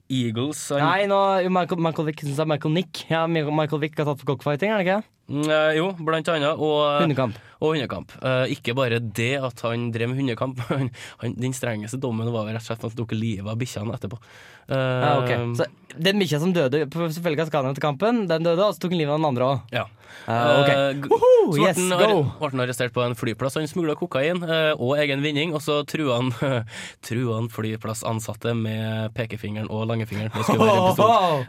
Eagles. 0.08 0.68
Han, 0.70 0.86
Nei, 0.86 1.06
nå, 1.10 1.50
Michael, 1.50 1.82
Michael 1.82 2.12
Wick 2.12 2.22
syns 2.22 2.36
jeg 2.36 2.46
er 2.46 2.52
Michael 2.54 2.78
Nick. 2.78 3.06
Ja, 3.10 3.26
Michael 3.26 3.82
Wick 3.82 3.98
har 3.98 4.06
tatt 4.06 4.22
for 4.22 4.36
cockfighting, 4.36 4.70
er 4.70 4.78
det 4.78 4.86
ikke? 4.86 5.17
Mm, 5.28 5.50
eh, 5.50 5.76
jo, 5.76 5.92
blant 6.04 6.28
annet. 6.32 6.56
Og, 6.56 7.02
Hundekamp. 7.02 7.36
Og 7.60 7.74
hundekamp. 7.74 8.12
Eh, 8.22 8.52
ikke 8.54 8.74
bare 8.78 9.00
det 9.02 9.32
at 9.42 9.60
han 9.66 9.88
drev 9.94 10.12
med 10.12 10.20
hundekamp, 10.22 10.60
han, 10.70 10.90
han, 11.24 11.34
den 11.38 11.52
strengeste 11.56 11.98
dommen 12.00 12.30
var 12.34 12.46
rett 12.52 12.62
og 12.62 12.68
slett 12.70 12.84
at 12.84 12.90
han 12.92 12.98
tok 13.02 13.16
livet 13.18 13.50
av 13.50 13.58
bikkjene 13.58 13.94
etterpå. 13.98 14.20
Eh, 14.68 14.76
Ja, 14.78 15.12
okay. 15.22 15.38
Så 15.58 15.66
den 15.98 16.18
bikkja 16.20 16.38
som 16.42 16.52
døde 16.54 16.84
på 16.92 17.06
selvfølgelig 17.10 17.46
av 17.46 17.50
skadene 17.50 17.72
etter 17.74 17.82
kampen, 17.88 18.26
den 18.30 18.44
døde, 18.46 18.62
og 18.68 18.76
så 18.76 18.82
tok 18.84 18.92
han 18.94 19.00
livet 19.02 19.14
av 19.16 19.22
den 19.22 19.30
andre 19.32 19.46
òg. 19.54 19.72
Ja. 19.74 19.86
Eh, 20.28 20.94
g- 21.00 21.08
Woho! 21.10 21.24
så 21.56 21.62
Yes, 21.64 21.78
ble 21.80 22.48
han 22.52 22.60
arrestert 22.62 22.92
på 22.92 23.00
en 23.04 23.14
flyplass. 23.16 23.56
Han 23.58 23.66
smugla 23.68 23.94
kokain 23.96 24.42
og 24.44 24.92
egen 25.00 25.22
vinning, 25.24 25.54
og 25.56 25.62
så 25.64 25.78
trua 25.88 26.18
han, 26.20 26.30
trua 27.08 27.38
han 27.38 27.48
flyplassansatte 27.52 28.52
med 28.56 29.14
pekefingeren 29.16 29.70
og 29.72 29.86
langefingeren. 29.88 30.30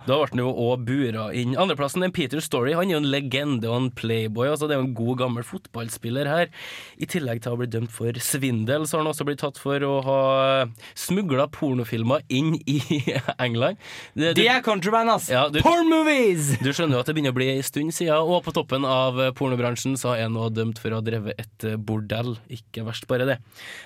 Da 0.07 0.15
ble 0.15 0.29
han 0.31 0.41
jo 0.41 0.49
òg 0.69 0.83
bura 0.87 1.29
inn. 1.35 1.55
Andreplassen 1.59 2.03
er 2.07 2.13
Peter 2.15 2.39
Story. 2.43 2.73
Han 2.77 2.87
er 2.89 2.97
jo 2.97 3.01
en 3.03 3.09
legende 3.11 3.69
og 3.69 3.77
en 3.81 3.89
playboy. 3.95 4.47
Altså 4.53 4.69
det 4.69 4.77
er 4.77 4.81
jo 4.81 4.87
en 4.87 4.95
god, 4.97 5.15
gammel 5.25 5.43
fotballspiller 5.47 5.98
her. 6.03 6.47
I 6.99 7.05
tillegg 7.05 7.41
til 7.41 7.51
å 7.51 7.55
ha 7.55 7.59
blitt 7.59 7.71
dømt 7.73 7.91
for 7.91 8.11
svindel, 8.19 8.85
så 8.87 8.97
har 8.97 9.03
han 9.03 9.11
også 9.11 9.25
blitt 9.27 9.39
tatt 9.39 9.57
for 9.57 9.79
å 9.83 10.01
ha 10.05 10.19
smugla 10.95 11.47
pornofilmer 11.51 12.21
inn 12.29 12.55
i 12.67 12.79
England. 13.39 13.77
Det, 14.15 14.33
Det 14.35 14.47
er 14.47 14.61
contraband, 14.65 15.09
ass! 15.09 15.29
Ja, 15.29 15.47
du- 15.49 15.61
Porn 15.61 15.89
movies! 15.89 16.53
du 16.63 16.71
skjønner 16.71 16.97
jo 16.97 17.01
at 17.03 17.07
det 17.09 17.15
begynner 17.17 17.33
å 17.33 17.37
bli 17.39 17.49
en 17.57 17.63
stund 17.63 17.93
siden, 17.95 18.15
og 18.19 18.43
på 18.45 18.53
toppen 18.55 18.85
av 18.87 19.19
pornobransjen 19.37 19.97
så 19.99 20.13
er 20.15 20.25
han 20.27 20.33
nå 20.37 20.49
dømt 20.55 20.79
for 20.79 20.91
å 20.95 20.99
ha 20.99 21.05
drevet 21.05 21.39
et 21.39 21.67
bordell. 21.85 22.35
Ikke 22.53 22.83
verst, 22.87 23.07
bare 23.09 23.27
det. 23.29 23.37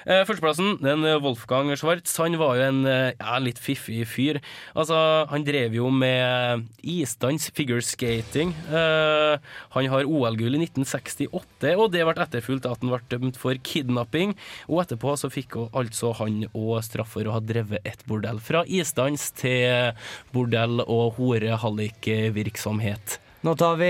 Eh, 0.05 0.23
Førsteplassen, 0.27 0.77
den 0.83 1.05
Wolfgang 1.23 1.71
Schwartz, 1.79 2.15
han 2.21 2.37
var 2.39 2.57
jo 2.59 2.67
en 2.69 2.83
eh, 2.89 3.13
ja, 3.19 3.37
litt 3.43 3.59
fiffig 3.61 4.03
fyr. 4.09 4.39
Altså, 4.75 4.95
han 5.31 5.43
drev 5.47 5.75
jo 5.77 5.89
med 5.93 6.67
isdans, 6.83 7.49
figure 7.55 7.81
skating. 7.83 8.53
Uh, 8.69 9.37
Han 9.73 9.87
har 9.89 10.05
OL-gull 10.05 10.55
i 10.57 10.59
1968, 10.65 11.73
og 11.79 11.89
det 11.93 12.02
ble 12.07 12.25
etterfulgt 12.25 12.65
at 12.69 12.79
han 12.83 12.93
ble 12.93 13.01
dømt 13.11 13.37
for 13.39 13.53
kidnapping. 13.71 14.29
Og 14.69 14.77
etterpå 14.83 15.09
så 15.19 15.27
fikk 15.33 15.51
altså 15.71 16.07
han 16.21 16.33
òg 16.51 16.77
straff 16.85 17.11
for 17.15 17.23
å 17.27 17.35
ha 17.37 17.41
drevet 17.43 17.81
et 17.87 18.01
bordell. 18.09 18.39
Fra 18.43 18.59
isdans 18.67 19.21
til 19.39 19.93
bordell- 20.33 20.87
og 20.87 21.05
horehallikvirksomhet. 21.19 23.05
Nå 23.43 23.57
tar 23.59 23.75
vi 23.75 23.87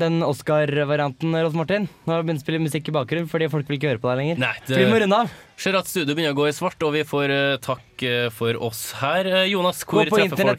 den 0.00 0.18
Oscar-varianten, 0.26 1.30
Rolf 1.38 1.54
Martin. 1.54 1.84
Nå 2.04 2.10
har 2.10 2.24
vi 2.24 2.26
begynt 2.26 2.40
å 2.42 2.44
spille 2.44 2.58
musikk 2.58 2.88
i 2.90 2.94
bakgrunnen 2.96 3.28
fordi 3.30 3.46
folk 3.52 3.68
vil 3.70 3.78
ikke 3.78 3.92
høre 3.92 4.02
på 4.02 4.10
deg 4.10 4.18
lenger. 4.18 4.40
Nei, 4.42 4.50
det... 4.66 4.80
vi 4.80 4.88
må 4.90 4.98
runde 4.98 5.20
av. 5.22 5.30
Ser 5.62 5.78
at 5.78 5.86
studioet 5.86 6.18
begynner 6.18 6.34
å 6.34 6.38
gå 6.40 6.48
i 6.50 6.54
svart, 6.56 6.82
og 6.82 6.90
vi 6.96 7.04
får 7.06 7.30
eh, 7.30 7.54
takk 7.62 8.02
eh, 8.02 8.26
for 8.34 8.58
oss 8.66 8.80
her. 8.98 9.30
Eh, 9.30 9.46
Jonas, 9.52 9.84
hvor 9.86 10.02
treffer 10.02 10.10
folk 10.10 10.18
her? 10.18 10.26
Gå 10.26 10.34
på 10.34 10.42
internett, 10.42 10.58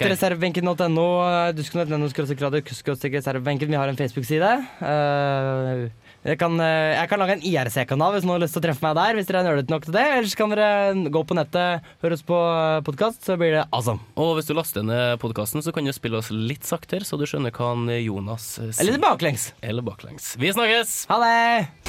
Du 1.59 1.63
skal 1.67 1.91
dusken.no, 1.91 2.47
radio, 2.47 2.63
reservebenken. 3.19 3.75
Vi 3.75 3.81
har 3.81 3.91
en 3.91 3.99
Facebook-side. 3.99 4.55
Eh, 4.93 6.06
jeg, 6.25 6.39
kan, 6.41 6.57
eh, 6.59 6.95
jeg 6.97 7.09
kan 7.11 7.21
lage 7.21 7.37
en 7.37 7.43
IRC-kanal 7.45 8.15
hvis 8.15 8.25
noen 8.27 8.37
har 8.37 8.45
lyst 8.45 8.57
til 8.57 8.63
å 8.63 8.65
treffe 8.67 8.85
meg 8.85 8.97
der. 8.97 9.17
Hvis 9.17 9.29
dere 9.29 9.43
er 9.43 9.49
nerdete 9.49 9.73
nok 9.73 9.87
til 9.87 9.97
det. 9.97 10.05
Ellers 10.17 10.37
kan 10.39 10.53
dere 10.53 11.09
gå 11.13 11.23
på 11.27 11.37
nettet, 11.37 11.91
høre 12.03 12.17
oss 12.17 12.25
på 12.27 12.39
podkast, 12.87 13.21
så 13.27 13.37
blir 13.39 13.59
det 13.59 13.67
awesome. 13.71 14.03
Og 14.19 14.35
hvis 14.39 14.49
du 14.49 14.55
laster 14.57 14.85
ned 14.87 15.17
podkasten, 15.23 15.63
så 15.65 15.73
kan 15.75 15.87
du 15.87 15.93
spille 15.95 16.19
oss 16.19 16.31
litt 16.33 16.67
saktere, 16.67 17.07
så 17.07 17.19
du 17.19 17.27
skjønner 17.29 17.53
hva 17.55 17.73
Jonas 18.01 18.57
eh, 18.59 18.71
sier. 18.73 18.87
Eller 18.87 19.03
baklengs. 19.03 19.51
Eller 19.61 19.85
baklengs. 19.85 20.33
Vi 20.41 20.51
snakkes! 20.55 20.99
Ha 21.11 21.21
det! 21.23 21.87